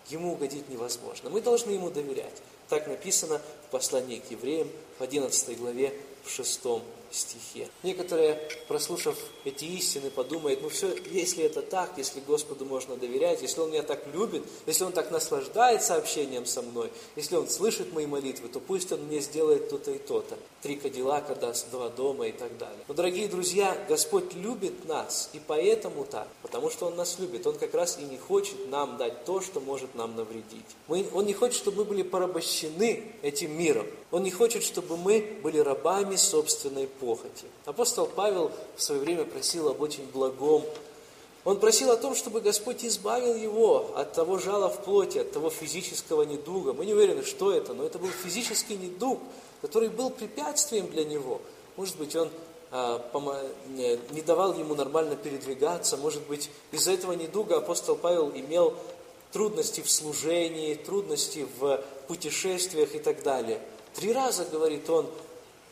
Ему 0.08 0.32
угодить 0.32 0.68
невозможно. 0.68 1.30
Мы 1.30 1.40
должны 1.40 1.72
Ему 1.72 1.90
доверять. 1.90 2.42
Так 2.68 2.86
написано 2.86 3.40
в 3.66 3.70
послании 3.70 4.18
к 4.18 4.30
евреям 4.30 4.68
в 4.98 5.02
11 5.02 5.58
главе, 5.58 5.92
в 6.24 6.30
6 6.30 6.62
стихе. 7.10 7.68
Некоторые, 7.82 8.40
прослушав 8.68 9.16
эти 9.44 9.64
истины, 9.64 10.10
подумают, 10.10 10.62
ну 10.62 10.68
все, 10.68 10.94
если 11.10 11.44
это 11.44 11.62
так, 11.62 11.92
если 11.96 12.20
Господу 12.20 12.64
можно 12.64 12.96
доверять, 12.96 13.42
если 13.42 13.60
Он 13.60 13.70
меня 13.70 13.82
так 13.82 14.06
любит, 14.12 14.42
если 14.66 14.84
Он 14.84 14.92
так 14.92 15.10
наслаждается 15.10 15.96
общением 15.96 16.46
со 16.46 16.62
мной, 16.62 16.90
если 17.16 17.36
Он 17.36 17.48
слышит 17.48 17.92
мои 17.92 18.06
молитвы, 18.06 18.48
то 18.48 18.60
пусть 18.60 18.92
Он 18.92 19.00
мне 19.04 19.20
сделает 19.20 19.68
то-то 19.68 19.92
и 19.92 19.98
то-то. 19.98 20.38
Три 20.62 20.76
кадиллака 20.76 21.34
даст, 21.34 21.70
два 21.70 21.88
дома 21.88 22.28
и 22.28 22.32
так 22.32 22.56
далее. 22.58 22.78
Но, 22.88 22.94
дорогие 22.94 23.28
друзья, 23.28 23.76
Господь 23.88 24.34
любит 24.34 24.86
нас, 24.86 25.30
и 25.32 25.40
поэтому 25.46 26.04
так, 26.04 26.28
потому 26.42 26.70
что 26.70 26.86
Он 26.86 26.96
нас 26.96 27.18
любит. 27.18 27.46
Он 27.46 27.56
как 27.56 27.74
раз 27.74 27.98
и 28.00 28.04
не 28.04 28.18
хочет 28.18 28.68
нам 28.70 28.96
дать 28.96 29.24
то, 29.24 29.40
что 29.40 29.60
может 29.60 29.94
нам 29.94 30.16
навредить. 30.16 30.64
Мы, 30.88 31.06
он 31.12 31.26
не 31.26 31.34
хочет, 31.34 31.56
чтобы 31.56 31.78
мы 31.78 31.84
были 31.84 32.02
порабощены 32.02 33.12
этим 33.22 33.56
миром. 33.58 33.86
Он 34.16 34.22
не 34.22 34.30
хочет, 34.30 34.62
чтобы 34.62 34.96
мы 34.96 35.20
были 35.42 35.58
рабами 35.58 36.16
собственной 36.16 36.86
похоти. 36.86 37.44
Апостол 37.66 38.06
Павел 38.06 38.50
в 38.74 38.82
свое 38.82 38.98
время 38.98 39.26
просил 39.26 39.68
об 39.68 39.82
очень 39.82 40.06
благом. 40.06 40.62
Он 41.44 41.60
просил 41.60 41.90
о 41.90 41.98
том, 41.98 42.14
чтобы 42.14 42.40
Господь 42.40 42.82
избавил 42.82 43.34
его 43.34 43.92
от 43.94 44.14
того 44.14 44.38
жала 44.38 44.70
в 44.70 44.82
плоти, 44.84 45.18
от 45.18 45.32
того 45.32 45.50
физического 45.50 46.22
недуга. 46.22 46.72
Мы 46.72 46.86
не 46.86 46.94
уверены, 46.94 47.24
что 47.24 47.52
это, 47.52 47.74
но 47.74 47.84
это 47.84 47.98
был 47.98 48.08
физический 48.08 48.78
недуг, 48.78 49.20
который 49.60 49.90
был 49.90 50.08
препятствием 50.08 50.88
для 50.88 51.04
него. 51.04 51.42
Может 51.76 51.98
быть, 51.98 52.16
он 52.16 52.30
а, 52.70 53.06
не 53.68 54.22
давал 54.22 54.54
ему 54.54 54.74
нормально 54.74 55.16
передвигаться. 55.16 55.98
Может 55.98 56.22
быть, 56.22 56.48
из-за 56.72 56.92
этого 56.92 57.12
недуга 57.12 57.58
апостол 57.58 57.96
Павел 57.96 58.30
имел 58.34 58.72
трудности 59.30 59.82
в 59.82 59.90
служении, 59.90 60.74
трудности 60.74 61.46
в 61.58 61.84
путешествиях 62.08 62.94
и 62.94 62.98
так 62.98 63.22
далее. 63.22 63.60
Три 63.96 64.12
раза, 64.12 64.44
говорит 64.44 64.88
он, 64.90 65.08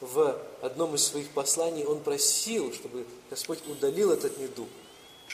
в 0.01 0.37
одном 0.63 0.95
из 0.95 1.05
своих 1.05 1.31
посланий 1.31 1.85
он 1.85 2.01
просил, 2.01 2.73
чтобы 2.73 3.07
Господь 3.31 3.59
удалил 3.69 4.11
этот 4.13 4.39
недуг. 4.39 4.69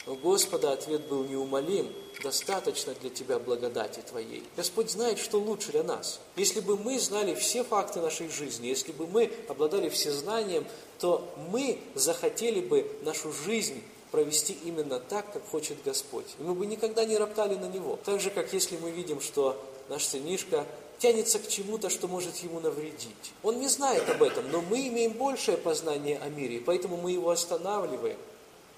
Но 0.07 0.15
Господа 0.15 0.71
ответ 0.71 1.07
был 1.07 1.23
неумолим, 1.23 1.91
достаточно 2.21 2.93
для 2.95 3.09
тебя 3.09 3.39
благодати 3.39 4.01
Твоей. 4.01 4.43
Господь 4.57 4.89
знает, 4.89 5.19
что 5.19 5.39
лучше 5.39 5.71
для 5.71 5.83
нас. 5.83 6.19
Если 6.35 6.59
бы 6.59 6.77
мы 6.77 6.99
знали 6.99 7.33
все 7.35 7.63
факты 7.63 8.01
нашей 8.01 8.29
жизни, 8.29 8.67
если 8.67 8.91
бы 8.91 9.07
мы 9.07 9.31
обладали 9.47 9.89
всезнанием, 9.89 10.65
то 10.99 11.33
мы 11.51 11.79
захотели 11.95 12.61
бы 12.61 12.89
нашу 13.03 13.31
жизнь 13.31 13.81
провести 14.11 14.57
именно 14.65 14.99
так, 14.99 15.31
как 15.31 15.47
хочет 15.49 15.77
Господь. 15.83 16.25
И 16.39 16.43
мы 16.43 16.53
бы 16.53 16.65
никогда 16.65 17.05
не 17.05 17.17
роптали 17.17 17.55
на 17.55 17.65
Него. 17.65 17.97
Так 18.03 18.19
же, 18.19 18.29
как 18.29 18.51
если 18.53 18.77
мы 18.77 18.91
видим, 18.91 19.21
что 19.21 19.61
наш 19.87 20.05
сынишка 20.05 20.65
тянется 21.01 21.39
к 21.39 21.47
чему-то, 21.47 21.89
что 21.89 22.07
может 22.07 22.37
ему 22.37 22.59
навредить. 22.59 23.33
Он 23.41 23.59
не 23.59 23.67
знает 23.67 24.07
об 24.09 24.21
этом, 24.21 24.49
но 24.51 24.61
мы 24.61 24.87
имеем 24.87 25.13
большее 25.13 25.57
познание 25.57 26.19
о 26.19 26.29
мире, 26.29 26.61
поэтому 26.63 26.95
мы 26.95 27.11
его 27.11 27.31
останавливаем. 27.31 28.17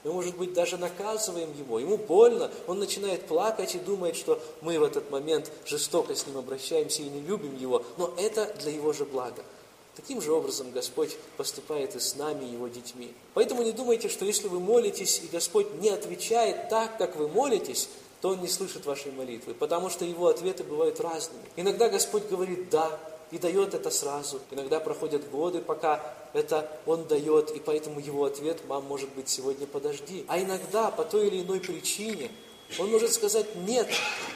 Мы, 0.04 0.12
может 0.12 0.36
быть, 0.38 0.54
даже 0.54 0.78
наказываем 0.78 1.50
его. 1.58 1.80
Ему 1.80 1.98
больно, 1.98 2.52
он 2.68 2.80
начинает 2.80 3.26
плакать 3.26 3.76
и 3.76 3.80
думает, 3.80 4.16
что 4.16 4.42
мы 4.62 4.80
в 4.80 4.84
этот 4.84 5.12
момент 5.12 5.52
жестоко 5.66 6.16
с 6.16 6.26
ним 6.26 6.38
обращаемся 6.38 7.02
и 7.02 7.10
не 7.10 7.22
любим 7.22 7.58
его, 7.58 7.84
но 7.98 8.14
это 8.18 8.54
для 8.60 8.72
его 8.72 8.94
же 8.94 9.06
блага. 9.06 9.44
Таким 9.96 10.22
же 10.22 10.32
образом 10.34 10.72
Господь 10.72 11.16
поступает 11.38 11.96
и 11.96 12.00
с 12.00 12.16
нами, 12.16 12.46
Его 12.46 12.68
детьми. 12.68 13.14
Поэтому 13.34 13.62
не 13.64 13.72
думайте, 13.72 14.10
что 14.10 14.26
если 14.26 14.48
вы 14.48 14.60
молитесь, 14.60 15.22
и 15.24 15.28
Господь 15.28 15.72
не 15.76 15.90
отвечает 15.90 16.68
так, 16.70 16.98
как 16.98 17.16
вы 17.16 17.28
молитесь, 17.28 17.90
то 18.24 18.30
Он 18.30 18.40
не 18.40 18.48
слышит 18.48 18.86
вашей 18.86 19.12
молитвы, 19.12 19.54
потому 19.54 19.90
что 19.90 20.06
Его 20.06 20.28
ответы 20.28 20.64
бывают 20.64 21.02
разными. 21.02 21.44
Иногда 21.58 21.90
Господь 21.90 22.26
говорит 22.30 22.70
«да», 22.70 22.98
и 23.32 23.38
дает 23.38 23.74
это 23.74 23.92
сразу. 23.92 24.40
Иногда 24.50 24.80
проходят 24.80 25.30
годы, 25.30 25.60
пока 25.60 26.16
это 26.32 26.72
Он 26.86 27.04
дает, 27.06 27.52
и 27.52 27.60
поэтому 27.60 28.00
Его 28.00 28.24
ответ 28.24 28.66
«мам, 28.66 28.86
может 28.86 29.10
быть, 29.10 29.28
сегодня 29.28 29.68
подожди». 29.68 30.24
А 30.30 30.40
иногда 30.40 30.90
по 30.90 31.04
той 31.04 31.28
или 31.28 31.42
иной 31.42 31.60
причине 31.60 32.32
Он 32.80 32.90
может 32.92 33.12
сказать 33.12 33.58
«нет» 33.58 33.90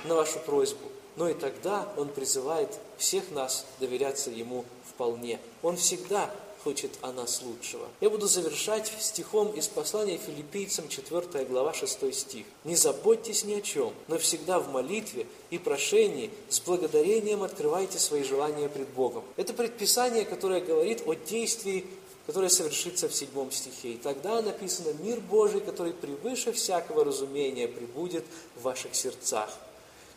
на 0.03 0.15
вашу 0.15 0.39
просьбу, 0.39 0.89
но 1.15 1.29
и 1.29 1.33
тогда 1.33 1.87
Он 1.95 2.09
призывает 2.09 2.77
всех 2.97 3.31
нас 3.31 3.65
доверяться 3.79 4.31
Ему 4.31 4.65
вполне. 4.83 5.39
Он 5.61 5.77
всегда 5.77 6.29
хочет 6.63 6.91
о 7.01 7.11
нас 7.11 7.41
лучшего. 7.41 7.87
Я 8.01 8.09
буду 8.09 8.27
завершать 8.27 8.91
стихом 8.99 9.51
из 9.53 9.67
послания 9.67 10.17
филиппийцам, 10.17 10.87
4 10.87 11.45
глава, 11.45 11.73
6 11.73 12.13
стих. 12.13 12.45
«Не 12.63 12.75
заботьтесь 12.75 13.43
ни 13.45 13.53
о 13.53 13.61
чем, 13.61 13.93
но 14.07 14.17
всегда 14.17 14.59
в 14.59 14.71
молитве 14.71 15.27
и 15.49 15.57
прошении 15.57 16.31
с 16.49 16.59
благодарением 16.59 17.43
открывайте 17.43 17.99
свои 17.99 18.23
желания 18.23 18.69
пред 18.69 18.89
Богом». 18.89 19.23
Это 19.35 19.53
предписание, 19.53 20.25
которое 20.25 20.61
говорит 20.61 21.03
о 21.05 21.13
действии 21.13 21.85
которое 22.27 22.49
совершится 22.49 23.07
в 23.07 23.15
седьмом 23.15 23.51
стихе. 23.51 23.93
И 23.93 23.97
тогда 23.97 24.41
написано 24.41 24.91
«Мир 25.01 25.21
Божий, 25.21 25.61
который 25.61 25.93
превыше 25.93 26.51
всякого 26.51 27.05
разумения, 27.05 27.69
прибудет 27.69 28.25
в 28.57 28.63
ваших 28.63 28.93
сердцах». 28.95 29.49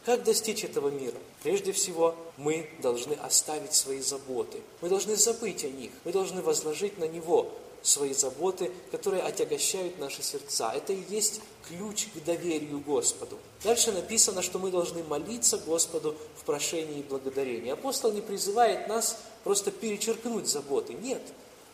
Как 0.04 0.24
достичь 0.24 0.64
этого 0.64 0.88
мира? 0.88 1.16
Прежде 1.42 1.72
всего, 1.72 2.14
мы 2.38 2.68
должны 2.80 3.14
оставить 3.14 3.74
свои 3.74 4.00
заботы. 4.00 4.58
Мы 4.80 4.88
должны 4.88 5.16
забыть 5.16 5.64
о 5.64 5.68
них. 5.68 5.90
Мы 6.04 6.12
должны 6.12 6.40
возложить 6.42 6.98
на 6.98 7.04
Него 7.04 7.52
свои 7.82 8.12
заботы, 8.12 8.70
которые 8.90 9.22
отягощают 9.22 9.98
наши 9.98 10.22
сердца. 10.22 10.72
Это 10.74 10.92
и 10.92 11.02
есть 11.08 11.40
ключ 11.68 12.08
к 12.14 12.24
доверию 12.24 12.80
Господу. 12.80 13.38
Дальше 13.62 13.92
написано, 13.92 14.42
что 14.42 14.58
мы 14.58 14.70
должны 14.70 15.02
молиться 15.04 15.58
Господу 15.58 16.16
в 16.36 16.44
прошении 16.44 17.00
и 17.00 17.02
благодарении. 17.02 17.70
Апостол 17.70 18.12
не 18.12 18.20
призывает 18.20 18.88
нас 18.88 19.18
просто 19.44 19.70
перечеркнуть 19.70 20.46
заботы. 20.46 20.94
Нет. 20.94 21.22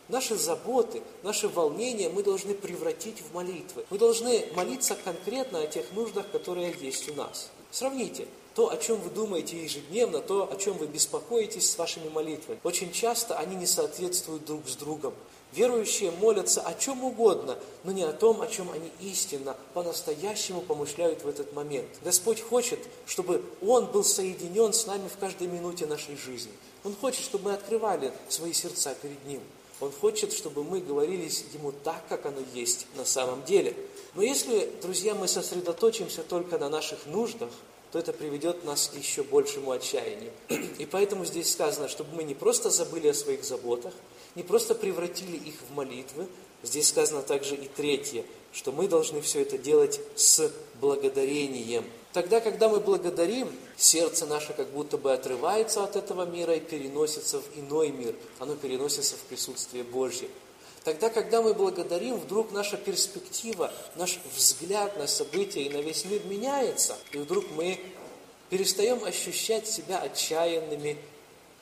Наши 0.09 0.37
заботы, 0.37 1.01
наши 1.23 1.49
волнения 1.49 2.07
мы 2.07 2.23
должны 2.23 2.53
превратить 2.53 3.21
в 3.21 3.33
молитвы. 3.33 3.85
Мы 3.89 3.97
должны 3.97 4.45
молиться 4.55 4.95
конкретно 4.95 5.59
о 5.59 5.67
тех 5.67 5.91
нуждах, 5.91 6.29
которые 6.31 6.73
есть 6.79 7.09
у 7.09 7.13
нас. 7.15 7.49
Сравните 7.71 8.27
то, 8.57 8.71
о 8.71 8.77
чем 8.77 8.99
вы 9.01 9.11
думаете 9.11 9.61
ежедневно, 9.63 10.19
то, 10.19 10.51
о 10.51 10.55
чем 10.55 10.77
вы 10.77 10.87
беспокоитесь 10.87 11.69
с 11.69 11.77
вашими 11.77 12.09
молитвами. 12.09 12.59
Очень 12.63 12.91
часто 12.91 13.37
они 13.37 13.55
не 13.55 13.67
соответствуют 13.67 14.45
друг 14.45 14.67
с 14.67 14.75
другом. 14.75 15.13
Верующие 15.53 16.09
молятся 16.09 16.61
о 16.61 16.73
чем 16.73 17.03
угодно, 17.03 17.57
но 17.83 17.91
не 17.91 18.01
о 18.01 18.13
том, 18.13 18.41
о 18.41 18.47
чем 18.47 18.71
они 18.71 18.91
истинно, 18.99 19.55
по-настоящему 19.75 20.61
помышляют 20.61 21.23
в 21.23 21.27
этот 21.27 21.53
момент. 21.53 21.87
Господь 22.03 22.41
хочет, 22.41 22.79
чтобы 23.05 23.43
Он 23.61 23.85
был 23.85 24.03
соединен 24.03 24.73
с 24.73 24.87
нами 24.87 25.07
в 25.07 25.17
каждой 25.17 25.47
минуте 25.47 25.85
нашей 25.85 26.17
жизни. 26.17 26.51
Он 26.83 26.95
хочет, 26.95 27.23
чтобы 27.23 27.51
мы 27.51 27.53
открывали 27.53 28.11
свои 28.27 28.53
сердца 28.53 28.95
перед 29.01 29.23
Ним. 29.25 29.41
Он 29.79 29.91
хочет, 29.91 30.33
чтобы 30.33 30.63
мы 30.63 30.79
говорили 30.79 31.29
Ему 31.53 31.71
так, 31.83 32.03
как 32.09 32.25
оно 32.25 32.41
есть 32.53 32.87
на 32.95 33.05
самом 33.05 33.43
деле. 33.43 33.75
Но 34.15 34.23
если, 34.23 34.69
друзья, 34.81 35.13
мы 35.13 35.27
сосредоточимся 35.27 36.23
только 36.23 36.57
на 36.57 36.69
наших 36.69 37.05
нуждах, 37.05 37.49
то 37.91 37.99
это 37.99 38.11
приведет 38.11 38.65
нас 38.65 38.91
к 38.93 38.97
еще 38.97 39.23
большему 39.23 39.71
отчаянию. 39.71 40.31
И 40.77 40.85
поэтому 40.85 41.25
здесь 41.25 41.51
сказано, 41.51 41.87
чтобы 41.87 42.15
мы 42.15 42.23
не 42.23 42.33
просто 42.33 42.69
забыли 42.69 43.07
о 43.07 43.13
своих 43.13 43.43
заботах, 43.43 43.93
не 44.35 44.43
просто 44.43 44.75
превратили 44.75 45.37
их 45.37 45.55
в 45.69 45.73
молитвы, 45.73 46.27
здесь 46.63 46.89
сказано 46.89 47.21
также 47.21 47.55
и 47.55 47.67
третье, 47.67 48.25
что 48.51 48.71
мы 48.71 48.87
должны 48.87 49.21
все 49.21 49.41
это 49.41 49.57
делать 49.57 50.01
с 50.15 50.51
благодарением. 50.81 51.85
Тогда, 52.17 52.39
когда 52.39 52.67
мы 52.67 52.79
благодарим, 52.79 53.47
сердце 53.77 54.25
наше 54.25 54.51
как 54.53 54.71
будто 54.71 54.97
бы 54.97 55.13
отрывается 55.13 55.83
от 55.83 55.95
этого 55.95 56.25
мира 56.25 56.55
и 56.55 56.59
переносится 56.59 57.39
в 57.39 57.43
иной 57.55 57.89
мир. 57.91 58.15
Оно 58.39 58.55
переносится 58.55 59.15
в 59.17 59.19
присутствие 59.19 59.83
Божье. 59.83 60.27
Тогда, 60.83 61.11
когда 61.11 61.43
мы 61.43 61.53
благодарим, 61.53 62.15
вдруг 62.15 62.51
наша 62.51 62.75
перспектива, 62.75 63.71
наш 63.97 64.17
взгляд 64.35 64.97
на 64.97 65.05
события 65.05 65.61
и 65.61 65.69
на 65.69 65.77
весь 65.77 66.05
мир 66.05 66.25
меняется, 66.25 66.97
и 67.11 67.19
вдруг 67.19 67.45
мы 67.55 67.79
перестаем 68.49 69.03
ощущать 69.03 69.67
себя 69.67 69.99
отчаянными, 69.99 70.97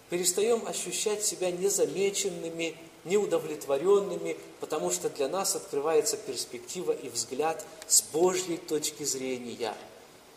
перестаем 0.09 0.65
ощущать 0.65 1.25
себя 1.25 1.51
незамеченными, 1.51 2.77
неудовлетворенными, 3.03 4.37
потому 4.61 4.89
что 4.89 5.09
для 5.09 5.27
нас 5.27 5.57
открывается 5.57 6.15
перспектива 6.15 6.93
и 6.93 7.09
взгляд 7.09 7.65
с 7.87 8.03
Божьей 8.03 8.55
точки 8.55 9.03
зрения. 9.03 9.75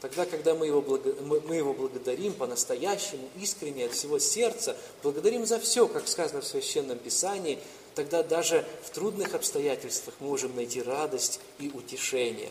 Тогда, 0.01 0.27
когда 0.27 0.55
мы 0.55 0.67
его, 0.67 0.81
благо... 0.81 1.15
мы 1.21 1.57
его 1.57 1.75
благодарим 1.75 2.35
по-настоящему, 2.35 3.29
искренне, 3.41 3.87
от 3.87 3.93
всего 3.93 4.19
сердца, 4.19 4.77
благодарим 5.03 5.45
за 5.45 5.59
все, 5.59 5.89
как 5.89 6.07
сказано 6.07 6.41
в 6.41 6.47
Священном 6.47 6.99
Писании, 6.99 7.59
тогда 7.95 8.23
даже 8.23 8.65
в 8.85 8.91
трудных 8.91 9.35
обстоятельствах 9.35 10.15
мы 10.21 10.29
можем 10.29 10.55
найти 10.55 10.83
радость 10.83 11.41
и 11.59 11.69
утешение. 11.75 12.51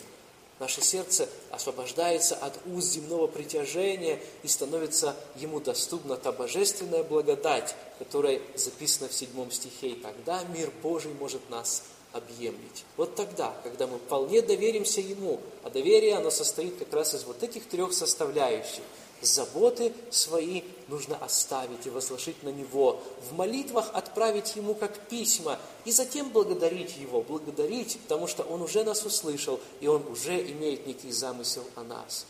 Наше 0.60 0.82
сердце 0.82 1.30
освобождается 1.52 2.36
от 2.36 2.60
уз 2.66 2.86
земного 2.86 3.28
притяжения 3.28 4.20
и 4.42 4.48
становится 4.48 5.16
ему 5.36 5.60
доступна 5.60 6.18
та 6.18 6.32
божественная 6.32 7.04
благодать, 7.04 7.76
которая 8.00 8.42
записана 8.56 9.08
в 9.08 9.14
седьмом 9.14 9.52
стихе. 9.52 9.90
И 9.90 9.96
тогда 9.96 10.44
мир 10.46 10.72
Божий 10.82 11.14
может 11.14 11.48
нас 11.52 11.84
объемлить. 12.14 12.86
Вот 12.96 13.16
тогда, 13.16 13.56
когда 13.64 13.88
мы 13.88 13.98
вполне 13.98 14.42
доверимся 14.42 15.02
Ему, 15.02 15.40
а 15.64 15.70
доверие, 15.70 16.16
оно 16.16 16.30
состоит 16.30 16.78
как 16.78 16.94
раз 16.94 17.14
из 17.14 17.24
вот 17.24 17.44
этих 17.44 17.68
трех 17.68 17.94
составляющих– 17.94 18.84
Заботы 19.22 19.94
свои 20.12 20.62
нужно 20.88 21.18
оставить 21.18 21.88
и 21.88 21.90
возложить 21.90 22.44
на 22.44 22.50
Него, 22.50 23.02
в 23.28 23.34
молитвах 23.34 23.90
отправить 23.94 24.56
Ему 24.56 24.76
как 24.76 24.96
письма, 25.08 25.58
и 25.86 25.92
затем 25.92 26.30
благодарить 26.30 26.98
Его, 26.98 27.24
благодарить, 27.24 27.98
потому 28.04 28.28
что 28.28 28.44
Он 28.44 28.62
уже 28.62 28.84
нас 28.84 29.06
услышал, 29.06 29.60
и 29.82 29.88
Он 29.88 30.06
уже 30.08 30.40
имеет 30.52 30.86
некий 30.86 31.12
замысел 31.12 31.64
о 31.76 31.84
нас. 31.84 32.28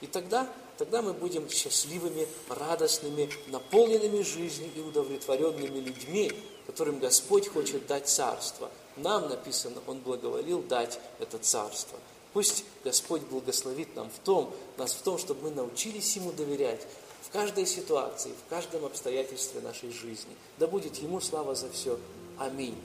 И 0.00 0.06
тогда, 0.06 0.50
тогда 0.78 1.02
мы 1.02 1.12
будем 1.12 1.46
счастливыми, 1.50 2.26
радостными, 2.48 3.28
наполненными 3.48 4.22
жизнью 4.22 4.70
и 4.74 4.80
удовлетворенными 4.80 5.78
людьми, 5.78 6.32
которым 6.66 7.00
Господь 7.00 7.48
хочет 7.48 7.86
дать 7.86 8.08
царство. 8.08 8.70
Нам 8.96 9.28
написано, 9.28 9.80
Он 9.86 10.00
благоволил 10.00 10.62
дать 10.62 11.00
это 11.18 11.38
царство. 11.38 11.98
Пусть 12.32 12.64
Господь 12.84 13.22
благословит 13.22 13.94
нам 13.96 14.10
в 14.10 14.18
том, 14.20 14.54
нас 14.76 14.92
в 14.92 15.02
том, 15.02 15.18
чтобы 15.18 15.42
мы 15.44 15.50
научились 15.50 16.16
Ему 16.16 16.32
доверять 16.32 16.86
в 17.22 17.30
каждой 17.30 17.66
ситуации, 17.66 18.32
в 18.46 18.50
каждом 18.50 18.84
обстоятельстве 18.84 19.60
нашей 19.60 19.90
жизни. 19.90 20.36
Да 20.58 20.66
будет 20.66 20.96
Ему 20.96 21.20
слава 21.20 21.54
за 21.54 21.70
все. 21.70 21.98
Аминь. 22.38 22.76